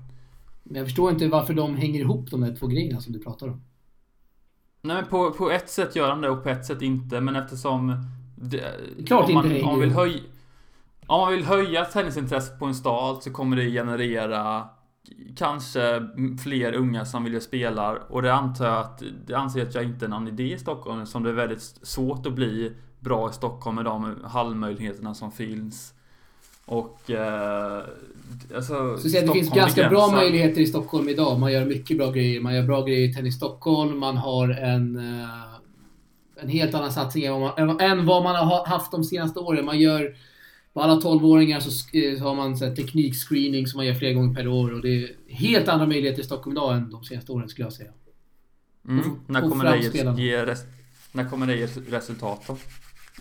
[0.62, 3.48] Men jag förstår inte varför de hänger ihop de här två grejerna som du pratar
[3.48, 3.62] om.
[4.82, 7.20] Nej men på, på ett sätt gör han det och på ett sätt inte.
[7.20, 8.04] Men eftersom...
[8.36, 8.64] Det,
[9.06, 10.20] Klart om man, inte om man vill höja...
[11.06, 14.68] Om man vill höja tennisintresset på en stad så kommer det generera
[15.36, 16.08] kanske
[16.42, 20.04] fler unga som vill spela och det antar jag att det anser att jag inte
[20.04, 23.76] är någon idé i Stockholm som det är väldigt svårt att bli bra i Stockholm
[23.76, 25.94] med de hallmöjligheterna som finns.
[26.70, 27.10] Och...
[27.10, 27.82] Eh,
[28.54, 31.40] alltså, så det finns ganska bra möjligheter i Stockholm idag.
[31.40, 32.40] Man gör mycket bra grejer.
[32.40, 33.98] Man gör bra grejer i Tennis Stockholm.
[33.98, 38.66] Man har en, eh, en helt annan satsning än vad, man, än vad man har
[38.66, 39.64] haft de senaste åren.
[39.64, 40.16] Man gör...
[40.72, 44.48] På alla 12-åringar så, så, har man så teknikscreening som man gör flera gånger per
[44.48, 44.72] år.
[44.72, 47.72] Och det är helt andra möjligheter i Stockholm idag än de senaste åren skulle jag
[47.72, 47.90] säga.
[48.88, 49.04] Mm.
[49.26, 50.60] när, kommer det ge, res,
[51.12, 52.56] när kommer det ge resultat då?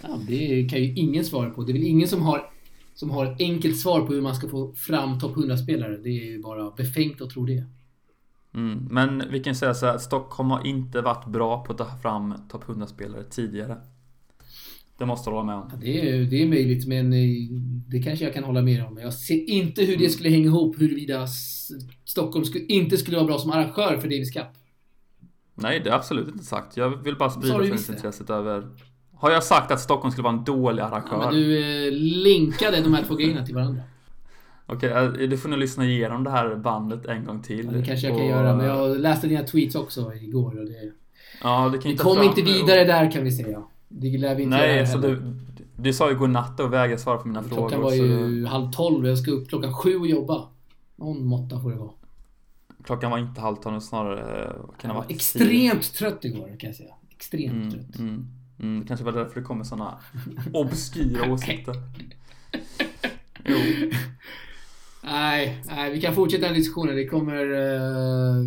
[0.01, 1.63] Ja, det kan ju ingen svara på.
[1.63, 2.49] Det är väl ingen som har
[2.99, 5.97] som har ett enkelt svar på hur man ska få fram topp 100-spelare.
[5.97, 7.63] Det är ju bara befängt att tro det.
[8.53, 11.97] Mm, men vi kan säga så här Stockholm har inte varit bra på att ta
[12.01, 13.77] fram topp 100-spelare tidigare.
[14.97, 15.69] Det måste du hålla med om.
[15.71, 17.19] Ja, det, är, det är möjligt, men eh,
[17.87, 18.97] det kanske jag kan hålla med om.
[18.97, 21.27] Jag ser inte hur det skulle hänga ihop huruvida
[22.05, 24.47] Stockholm skulle, inte skulle vara bra som arrangör för Davis Cup.
[25.55, 26.77] Nej, det är absolut inte sagt.
[26.77, 28.67] Jag vill bara sprida intresset över...
[29.19, 31.09] Har jag sagt att Stockholm skulle vara en dålig arrangör?
[31.11, 31.57] Ja, men du
[31.87, 31.91] eh,
[32.23, 33.81] linkade de här två grejerna till varandra.
[34.65, 37.65] Okej, eh, du får nog lyssna igenom det här bandet en gång till.
[37.65, 40.65] Ja, det kanske jag kan Och- göra, men jag läste dina tweets också igår och
[40.65, 40.91] det...
[41.43, 43.63] Ja, det kan Vi kom fram- inte vidare där kan vi säga.
[43.87, 45.09] Det lär vi inte göra Nej, så heller.
[45.15, 45.21] du,
[45.75, 47.69] du sa ju godnatt och vägrade svara på mina frågor.
[47.69, 50.47] Klockan var så ju halv tolv och jag ska upp klockan sju och jobba.
[50.95, 51.89] Någon måtta får det vara.
[52.83, 54.43] Klockan var inte halv tolv, snarare...
[54.45, 54.51] eh,
[54.81, 56.93] Kan Jag var extremt trött igår kan jag säga.
[57.09, 57.99] Extremt Mm, trött.
[57.99, 58.27] mm,
[58.59, 58.81] mm.
[58.81, 59.97] Det kanske var därför det kommer såna
[60.53, 61.75] obskyra åsikter.
[63.45, 63.57] Jo.
[65.03, 66.95] Nej, nej, vi kan fortsätta den diskussionen.
[66.95, 67.45] Det kommer...
[67.45, 68.45] Uh,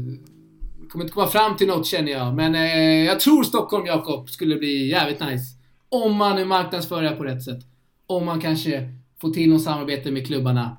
[0.93, 2.35] kommer inte komma fram till något känner jag.
[2.35, 5.45] Men eh, jag tror Stockholm, Jakob, skulle bli jävligt nice.
[5.89, 7.61] Om man nu marknadsför det på rätt sätt.
[8.07, 10.77] Om man kanske får till något samarbete med klubbarna.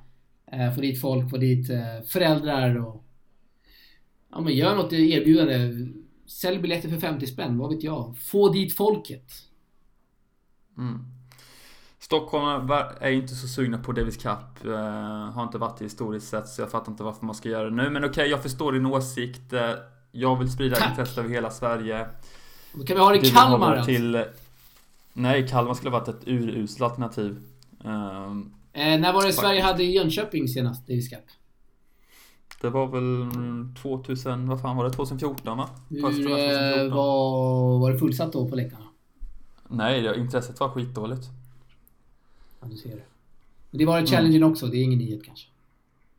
[0.51, 3.03] Eh, uh, få dit folk, få dit eh, föräldrar och...
[4.31, 5.87] Ja men gör något erbjudande.
[6.33, 8.17] Sälj biljetter för 50 spänn, vad vet jag.
[8.17, 9.31] Få dit folket.
[10.77, 11.05] Mm.
[11.99, 12.69] Stockholm
[13.01, 14.65] är inte så sugna på Davis Cup.
[14.65, 14.71] eh,
[15.31, 17.75] har inte varit det historiskt sett, så jag fattar inte varför man ska göra det
[17.75, 17.89] nu.
[17.89, 19.53] Men okej, jag förstår din åsikt.
[19.53, 19.71] Eh,
[20.11, 20.89] jag vill sprida Tack.
[20.89, 22.07] intresset över hela Sverige.
[22.73, 23.85] Då kan vi ha det i Kalmar alltså.
[23.85, 24.25] till...
[25.13, 27.43] Nej, Kalmar skulle ha varit ett uruselt alternativ.
[27.85, 29.33] Ehm, Eh, när var det.
[29.33, 31.19] Sverige hade Jönköping senast, Davis Cup?
[32.63, 33.27] Det var väl
[33.81, 34.91] 2000, vad fan var det?
[34.91, 35.69] 2014 va?
[35.89, 36.97] Första Hur var eh, 2014.
[36.97, 38.85] var, var det fullsatt då på läktarna?
[39.69, 41.23] Nej, det, intresset var skitdåligt.
[42.61, 43.03] Ja, du ser det.
[43.71, 45.47] Men det var det challengen också, det är ingen nyhet kanske.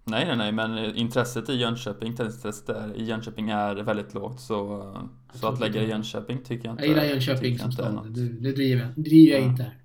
[0.04, 4.40] Nej, nej, nej, men eh, intresset i Jönköping, intresset där i Jönköping är väldigt lågt.
[4.40, 4.92] Så,
[5.34, 6.82] så att lägga i Jönköping tycker jag inte...
[6.84, 8.06] Jag gillar Jönköping jag som stad.
[8.14, 9.50] Det, det driver jag, driver jag Ja.
[9.50, 9.76] inte här.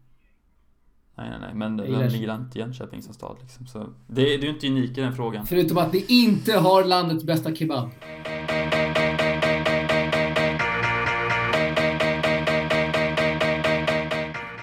[1.20, 3.66] Nej, nej, nej, men Jag gillar- ligger inte Jönköping som stad liksom.
[3.68, 5.46] Så det, det är ju inte unik i den frågan.
[5.46, 7.90] Förutom att ni inte har landets bästa kebab.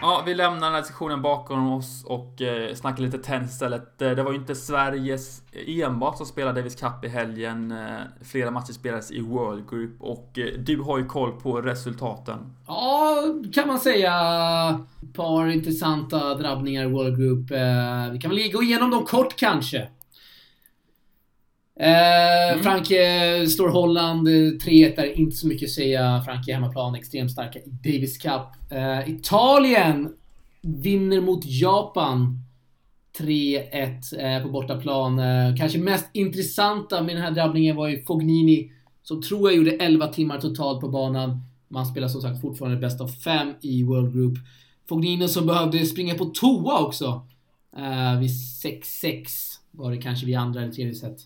[0.00, 4.02] Ja, vi lämnar den här diskussionen bakom oss och eh, snackar lite tennis istället.
[4.02, 7.72] Eh, det var ju inte Sveriges eh, enbart som spelade Davis Cup i helgen.
[7.72, 12.38] Eh, flera matcher spelades i World Group och eh, du har ju koll på resultaten.
[12.66, 13.16] Ja,
[13.54, 14.12] kan man säga.
[15.02, 17.50] Ett par intressanta drabbningar i World Group.
[17.50, 19.88] Eh, vi kan väl gå igenom dem kort kanske.
[21.80, 24.28] Eh, Frankrike slår Holland.
[24.28, 26.22] eh, 3-1 är inte så mycket att säga.
[26.24, 28.72] Frankrike hemmaplan, extremt starka i Davis Cup.
[28.72, 30.12] Eh, Italien
[30.62, 32.42] vinner mot Japan.
[33.18, 35.18] 3-1 eh, på bortaplan.
[35.18, 38.70] Eh, kanske mest intressanta med den här drabbningen var ju Fognini
[39.02, 41.40] som tror jag gjorde 11 timmar totalt på banan.
[41.68, 44.38] Man spelar som sagt fortfarande bäst av fem i World Group.
[44.88, 47.26] Fognini som behövde springa på toa också.
[47.76, 49.26] Eh, vid 6-6
[49.70, 51.18] var det kanske vid andra eller tredje set.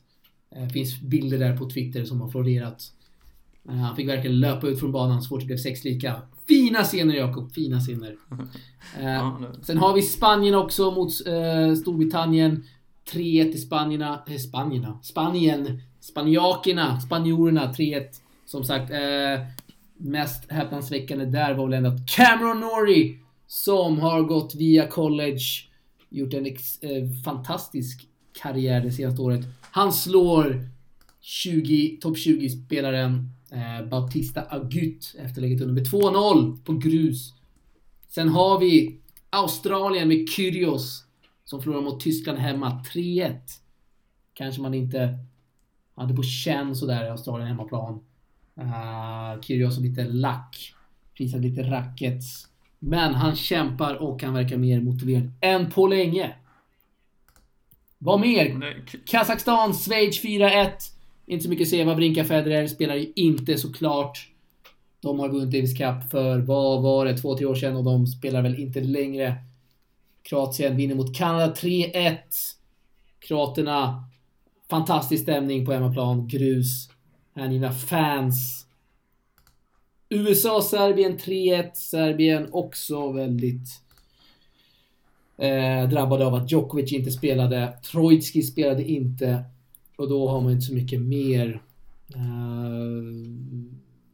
[0.57, 2.83] Eh, finns bilder där på Twitter som har florerat.
[3.69, 6.23] Eh, han fick verkligen löpa ut från banan så fort det blev sex lika.
[6.49, 8.17] Fina scener Jakob, fina scener.
[8.99, 12.65] Eh, Ja, det- Sen har vi Spanien också mot eh, Storbritannien.
[13.13, 14.23] 3-1 till Spanierna.
[14.29, 14.99] Eh, Spanierna?
[15.03, 15.81] Spanien.
[16.01, 17.01] Spanjakerna.
[17.01, 17.73] Spanjorerna.
[17.73, 18.05] 3-1.
[18.47, 19.47] Som sagt, eh,
[19.97, 25.41] mest häpnadsväckande där var väl ändå att Cameron Norrie, som har gått via college,
[26.09, 28.07] gjort en ex, eh, fantastisk
[28.43, 29.41] karriär det senaste året.
[29.73, 30.69] Han slår
[31.21, 37.35] 20, topp 20-spelaren eh, Bautista Agut efter läget under med 2-0 på grus.
[38.09, 38.99] Sen har vi
[39.31, 41.05] Australien med Kyrgios
[41.45, 43.37] som förlorar mot Tyskland hemma 3-1.
[44.35, 45.19] Kanske man inte
[45.95, 48.01] hade på känn sådär i Australien hemmaplan.
[48.57, 50.75] Eh, uh, Kyrgios har lite lack.
[51.17, 52.49] Prisar lite rackets.
[52.79, 56.35] Men han kämpar och han verkar mer motiverad än på länge.
[58.03, 58.45] Vad mer?
[58.47, 59.01] är kul.
[59.07, 60.71] Kazakstan, Schweiz 4-1.
[61.27, 61.85] Inte så mycket att säga.
[61.85, 64.29] Wawrinka Federer spelar ju inte såklart.
[65.01, 68.07] De har vunnit Davis Cup för, vad var det, två, tre år sedan och de
[68.07, 69.35] spelar väl inte längre.
[70.23, 72.17] Kroatien vinner mot Kanada 3-1.
[73.19, 74.05] Kroaterna,
[74.71, 76.29] fantastisk stämning på hemmaplan.
[76.29, 76.91] Grus.
[77.35, 78.67] Hängivna fans.
[80.09, 81.71] USA, Serbien 3-1.
[81.75, 83.69] Serbien också väldigt
[85.41, 87.73] eh, drabbade av att Djokovic inte spelade.
[87.91, 89.45] Trojtski spelade inte.
[89.97, 91.63] Och då har man inte så mycket mer.
[92.15, 92.21] Eh,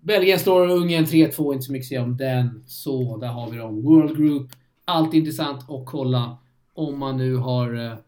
[0.01, 2.65] Belgien slår Ungern 3-2, inte så mycket att säga om den.
[2.67, 3.83] Så, där har vi dem.
[3.83, 4.51] World Group.
[4.85, 6.39] Allt intressant att kolla
[6.75, 7.99] om man nu har eh,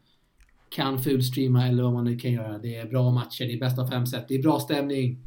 [0.69, 2.59] kan fulstreama eller vad man nu kan göra.
[2.59, 5.19] Det är bra matcher, det är bästa fem set, det är bra stämning.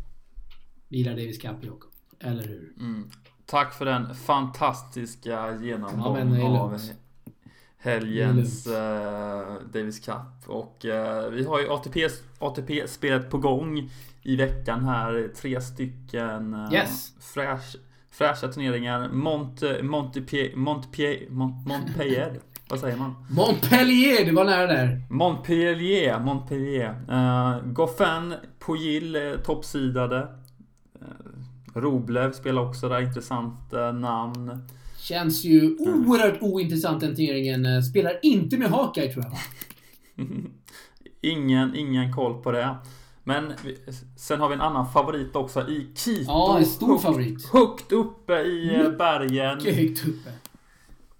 [0.87, 1.91] Vi gillar Davis Cup, Jakob.
[2.19, 2.73] Eller hur?
[2.79, 3.09] Mm.
[3.45, 6.79] Tack för den fantastiska genomgången Ja, av.
[7.81, 10.47] helgens eh, Davis Cup.
[10.47, 12.07] Och eh, vi har ju ATP,
[12.39, 13.89] ATP-spelet på gång
[14.23, 15.31] i veckan här.
[15.35, 17.13] Tre stycken eh, Yes.
[17.33, 17.75] fräsch,
[18.11, 19.09] fräscha turneringar.
[19.09, 22.39] Monte, Montpellier, Montpellier, Mont, Montpellier.
[22.69, 23.15] Vad säger man?
[23.29, 25.01] Montpellier, det var nära där.
[25.09, 26.95] Montpellier, Montpellier.
[27.09, 30.27] Uh, Goffin, Poil, eh, toppsidade.
[31.01, 34.67] Uh, Roblev spelar också där, intressant eh, namn.
[35.01, 37.65] Känns ju oerhört ointressant den turneringen.
[37.65, 39.37] Eh, Spelar inte med Hawkeye tror jag va?
[41.21, 42.75] Ingen, ingen koll på det.
[43.23, 43.53] Men
[44.17, 46.23] sen har vi en annan favorit också i Quito.
[46.31, 47.45] Ja, en stor Högt- favorit.
[47.53, 49.57] Högt uppe i eh, bergen.
[49.57, 50.31] Mycket högt uppe.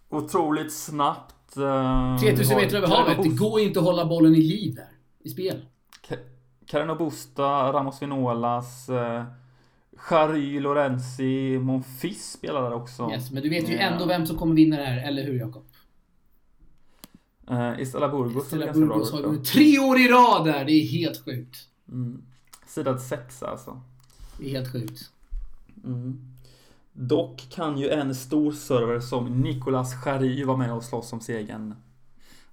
[0.10, 1.58] Otroligt snabbt.
[1.58, 3.24] eh, 3000 vi meter över havet.
[3.24, 4.90] Det går inte att hålla bollen i liv där.
[5.24, 5.66] I spel.
[6.68, 8.90] Carano Busta, Ramos Vinolas,
[10.10, 13.12] Jari Lorenzi, Monfils spelar där också.
[13.12, 15.64] Yes, men du vet ju ändå vem som kommer vinna det här, eller hur Jakob?
[17.52, 20.66] Uh, Istela Burgos bra Burgos har vunnit tre år i rad där.
[20.66, 21.58] Det är helt sjukt.
[21.88, 22.24] Mm.
[22.68, 23.82] Sidad sexa alltså.
[24.40, 25.12] Det är helt sjukt.
[25.86, 26.22] Mm.
[26.94, 31.76] Dock kan ju en stor server som Nicolas Jari vara med och slåss om segern.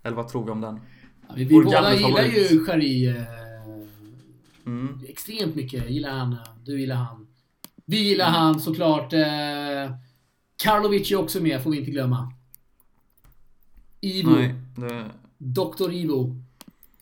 [0.02, 0.80] Eller vad tror vi om den?
[1.28, 3.22] Ja, vi vi båda gillar ju Jari eh,
[4.66, 5.00] Mm.
[5.08, 5.90] extremt mycket.
[5.90, 6.36] Gillar han.
[6.64, 7.27] Du gillar han.
[7.90, 9.12] Vi gillar han såklart.
[9.12, 9.94] Eh,
[10.56, 12.32] Karlovic är också med, får vi inte glömma.
[14.00, 14.30] Ivo.
[14.30, 15.04] Nej, det...
[15.38, 15.92] Dr.
[15.92, 16.36] Ivo.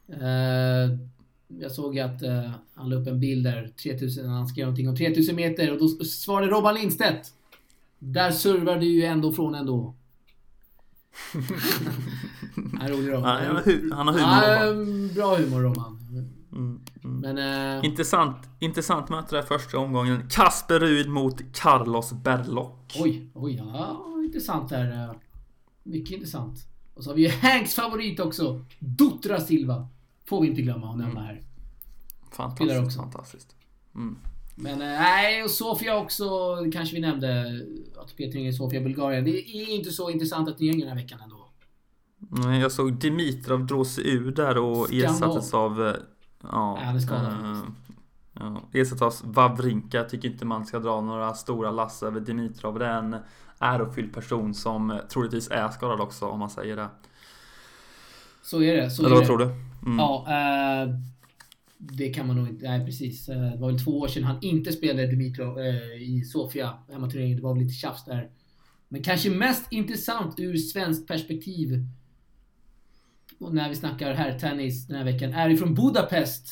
[0.08, 0.98] Eh,
[1.60, 4.96] jag såg att eh, han la upp en bild där, 3000, han skrev någonting om
[4.96, 7.32] 3000 meter och då svarade Robban Lindstedt.
[7.98, 9.94] Där servar du ju ändå från ändå.
[12.82, 13.56] En rolig Robban.
[13.92, 14.74] Han han har humor.
[14.74, 15.14] Robban.
[15.14, 15.98] bra humor Robban.
[16.56, 16.80] Mm.
[17.04, 17.20] Mm.
[17.34, 17.78] Men...
[17.78, 20.28] Eh, Intressant, intressant möte där första omgången.
[20.30, 22.96] Kasper Ruud mot Carlos Berlock.
[23.00, 25.02] oj, oj, ja, intressant där.
[25.04, 25.10] eh.
[25.82, 26.58] Mycket intressant.
[26.94, 28.64] Och så har vi ju Hanks favorit också.
[28.78, 29.88] Dutra Silva.
[30.28, 31.40] Får vi inte glömma att nämna här.
[32.32, 32.98] Spelar Fantastiskt, också.
[32.98, 33.56] fantastiskt.
[33.94, 34.18] Mm.
[34.54, 36.26] Men eh, nej, och Sofia också
[36.72, 37.60] kanske vi nämnde.
[37.96, 39.24] ATP-turneringen i Sofia, Bulgarien.
[39.24, 41.48] Det är inte så intressanta turneringar den här veckan ändå.
[42.18, 45.14] Nej, Jag såg Dimitrov drog sig ur där och Skandal.
[45.14, 45.96] ersattes av...
[46.46, 47.32] eh, Ja, han är skadad.
[47.32, 47.62] eh,
[48.32, 49.96] ja, ersattes av Wawrinka.
[49.96, 52.78] Jag tycker inte man ska dra några stora lass över Dimitrov.
[52.78, 53.16] Det är en
[53.58, 56.88] ärofylld person som eh, troligtvis är skadad också om man säger det.
[58.42, 58.90] Så är det.
[58.90, 59.26] Så Eller är vad det.
[59.26, 59.44] tror du?
[59.86, 59.98] Mm.
[59.98, 60.88] Ja, eh,
[61.78, 62.68] det kan man nog inte.
[62.68, 63.28] Nej, precis.
[63.28, 67.36] Eh, det var väl två år sedan han inte spelade Dimitrov eh, i Sofia, hemmaturneringen.
[67.36, 68.30] Det var väl lite tjafs där.
[68.88, 71.86] Men kanske mest intressant ur svenskt perspektiv
[73.40, 76.48] och när vi snackar här tennis den här veckan är ifrån Budapest.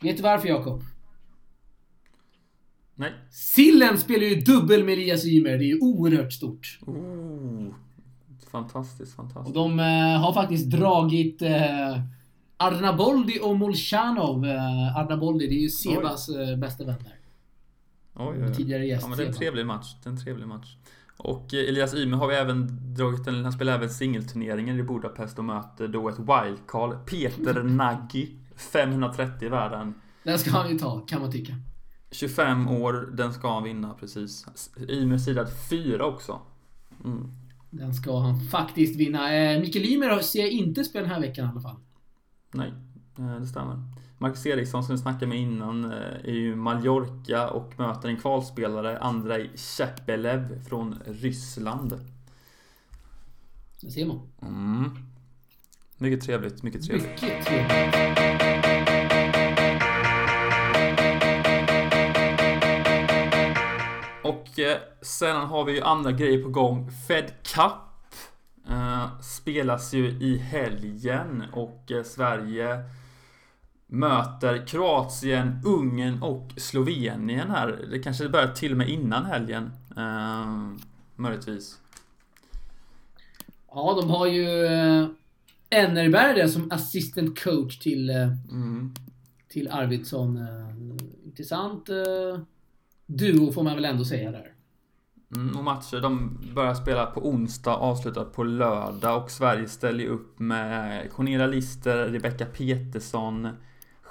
[0.00, 0.82] Vet du varför Jakob?
[2.94, 3.12] Nej.
[3.30, 5.58] Sillen spelar ju dubbel med Elias Ymer.
[5.58, 6.78] Det är ju oerhört stort.
[6.86, 7.66] Oh,
[8.50, 9.54] fantastiskt, Och fantastiskt.
[9.54, 12.00] de eh, har faktiskt dragit eh,
[12.56, 14.46] Arnaboldi och Molchanov.
[14.46, 17.14] Eh, Arnaboldi, det är ju Sebas eh, bästa vän där.
[18.14, 18.54] Oj, oj, oj.
[18.54, 19.02] Tidigare gäst.
[19.02, 19.94] Ja, men det är en trevlig match.
[20.02, 20.76] Det är en trevlig match.
[21.22, 25.38] Och eh, Elias Ymer har vi även dragit en, han spelar även singelturneringen i Budapest
[25.38, 27.06] och möter då ett wildcard.
[27.06, 28.28] Peter Nagy.
[28.56, 29.94] 530 i världen.
[30.22, 31.52] Den ska han ju ta, kan man tycka.
[32.10, 34.46] 25 år, den ska han vinna precis.
[34.88, 36.40] Ymer sidad 4 också.
[37.04, 37.30] Mm.
[37.70, 39.34] Den ska han faktiskt vinna.
[39.34, 41.76] Eh, Mikael Ymer ser jag inte spela den här veckan i alla fall.
[42.52, 42.72] Nej,
[43.18, 43.82] eh, det stämmer.
[44.22, 45.90] Marcus Eriksson som vi snackade med innan eh,
[46.24, 52.00] är ju Mallorca och möter en kvalspelare, Andrei Shepelev från Ryssland.
[53.80, 54.20] Det ser man.
[54.42, 54.90] Mm.
[55.96, 57.22] Mycket trevligt, mycket trevligt.
[57.22, 57.94] Mycket trevligt.
[64.24, 66.90] Och eh, sen har vi ju andra grejer på gång.
[67.08, 68.14] Fed Cup
[68.70, 72.84] eh, spelas ju i helgen och eh, Sverige
[73.90, 77.86] möter Kroatien, Ungern och Slovenien här.
[77.90, 79.70] Det kanske börjar till och med innan helgen.
[79.96, 80.72] Eh,
[81.16, 81.78] möjligtvis.
[83.70, 85.06] Ja, de har ju eh,
[85.70, 88.16] Enerberg där som assistant coach till, eh,
[88.50, 88.94] Mm.
[89.48, 90.36] till Arvidsson.
[90.36, 91.88] Eh, intressant
[93.06, 94.52] duo får man väl ändå säga där.
[95.36, 100.08] Mm, och matcher de börjar spela på onsdag, avslutar på lördag och Sverige ställer ju
[100.08, 103.48] upp med Cornelia Lister, Rebecca Petersson,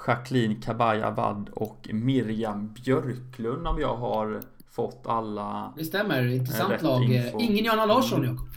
[0.07, 5.73] Jacqueline Kabaya-Wad och Miriam Björklund om jag har fått alla...
[5.77, 6.27] Det stämmer.
[6.27, 7.03] Intressant Rätt lag.
[7.03, 7.39] Eh, info.
[7.39, 8.47] Ingen Johanna Larsson, Jakob.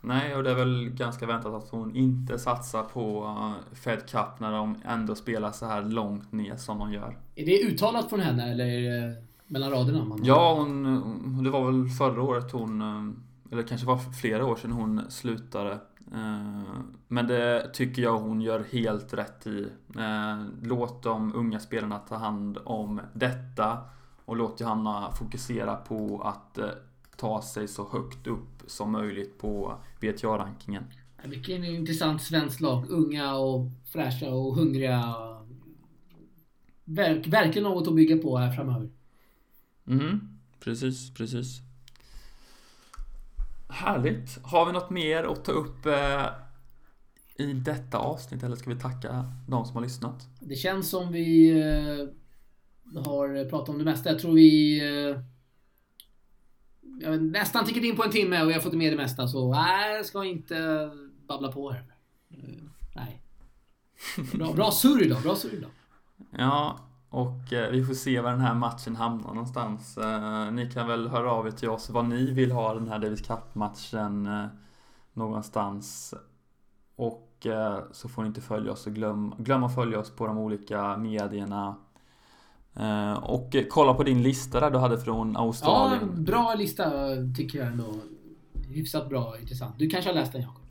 [0.00, 4.40] Nej, och det är väl ganska väntat att hon inte satsar på eh, Fed Cup
[4.40, 7.18] när de ändå spelar så här långt ner som de gör.
[7.34, 10.04] Är det uttalat från henne eller är det mellan raderna.
[10.04, 14.56] Man ja, hon, det var väl förra året hon, eh, eller kanske var flera år
[14.56, 15.78] sedan hon slutade.
[16.12, 19.66] Eh, men det tycker jag hon gör helt rätt i.
[19.96, 23.78] Eh, låt de unga spelarna ta hand om detta
[24.24, 26.58] och låt Johanna fokusera på att
[27.16, 30.84] ta sig så högt upp som möjligt på BTA-rankingen.
[31.24, 32.90] Vilken intressant svensk lag.
[32.90, 35.14] Unga och fräscha och hungriga.
[36.84, 38.90] Verk, verkligen något att bygga på här framöver.
[39.86, 41.65] Mm, precis, precis.
[43.76, 44.38] Härligt.
[44.42, 46.26] Har vi något mer att ta upp eh,
[47.38, 50.28] i detta avsnitt eller ska vi tacka de som har lyssnat?
[50.40, 52.08] Det känns som vi eh,
[53.04, 54.10] har pratat om det mesta.
[54.10, 55.20] Jag tror vi eh,
[57.00, 59.28] jag vet, nästan tickat in på en timme och jag har fått med det mesta
[59.28, 60.90] så nej, jag ska inte
[61.28, 61.84] babbla på här.
[62.32, 62.62] Uh,
[62.94, 63.22] nej.
[64.32, 65.70] Bra, bra surr idag, bra surr idag.
[66.30, 66.78] Ja,
[67.10, 69.98] och eh, vi får se var den här matchen hamnar någonstans.
[69.98, 72.98] Eh, ni kan väl höra av er till oss vad ni vill ha den här
[72.98, 74.46] Davis Cup-matchen eh,
[75.12, 76.14] någonstans.
[76.96, 77.22] Och
[77.92, 80.96] så får ni inte följa oss och glöm, glöm att följa oss på de olika
[80.96, 81.76] medierna.
[83.22, 86.12] Och kolla på din lista där du hade från Australien.
[86.16, 86.90] Ja, bra lista
[87.36, 87.94] tycker jag ändå.
[88.68, 89.78] Hyfsat bra, intressant.
[89.78, 90.62] Du kanske har läst den Jakob?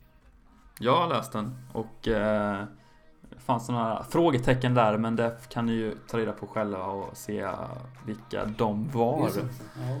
[0.78, 2.64] Jag har läst den och eh,
[3.46, 7.48] fanns några frågetecken där men det kan ni ju ta reda på själva och se
[8.06, 9.30] vilka de var.
[9.34, 9.44] Det är,
[9.88, 9.98] ja.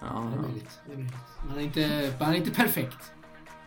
[0.00, 0.30] Ja.
[0.30, 0.80] Det är möjligt.
[0.86, 1.14] Det är möjligt.
[1.48, 3.12] Man, är inte, man är inte perfekt.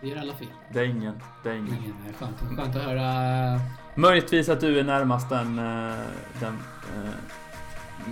[0.01, 0.47] Det gör alla fel.
[0.73, 1.19] Det är ingen.
[1.43, 1.77] Det är ingen.
[1.77, 3.59] ingen skönt, skönt att höra.
[3.95, 5.95] Möjligtvis att du är närmast den, eh,
[6.39, 6.57] den
[6.95, 7.13] eh,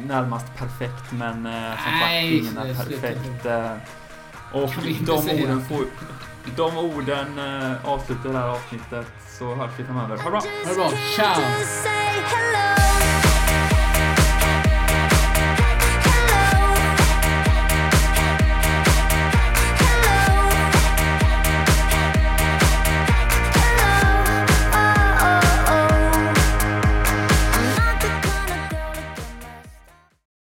[0.05, 3.45] närmast perfekt men eh, som sagt ingen är perfekt.
[4.53, 4.70] Och
[5.05, 5.86] de orden, får,
[6.55, 7.39] de orden
[7.86, 9.07] avslutar det här avsnittet
[9.39, 10.17] så hörs vi framöver.
[10.17, 10.41] Ha det bra!
[10.65, 10.91] Ha det bra!
[11.15, 13.28] Ciao!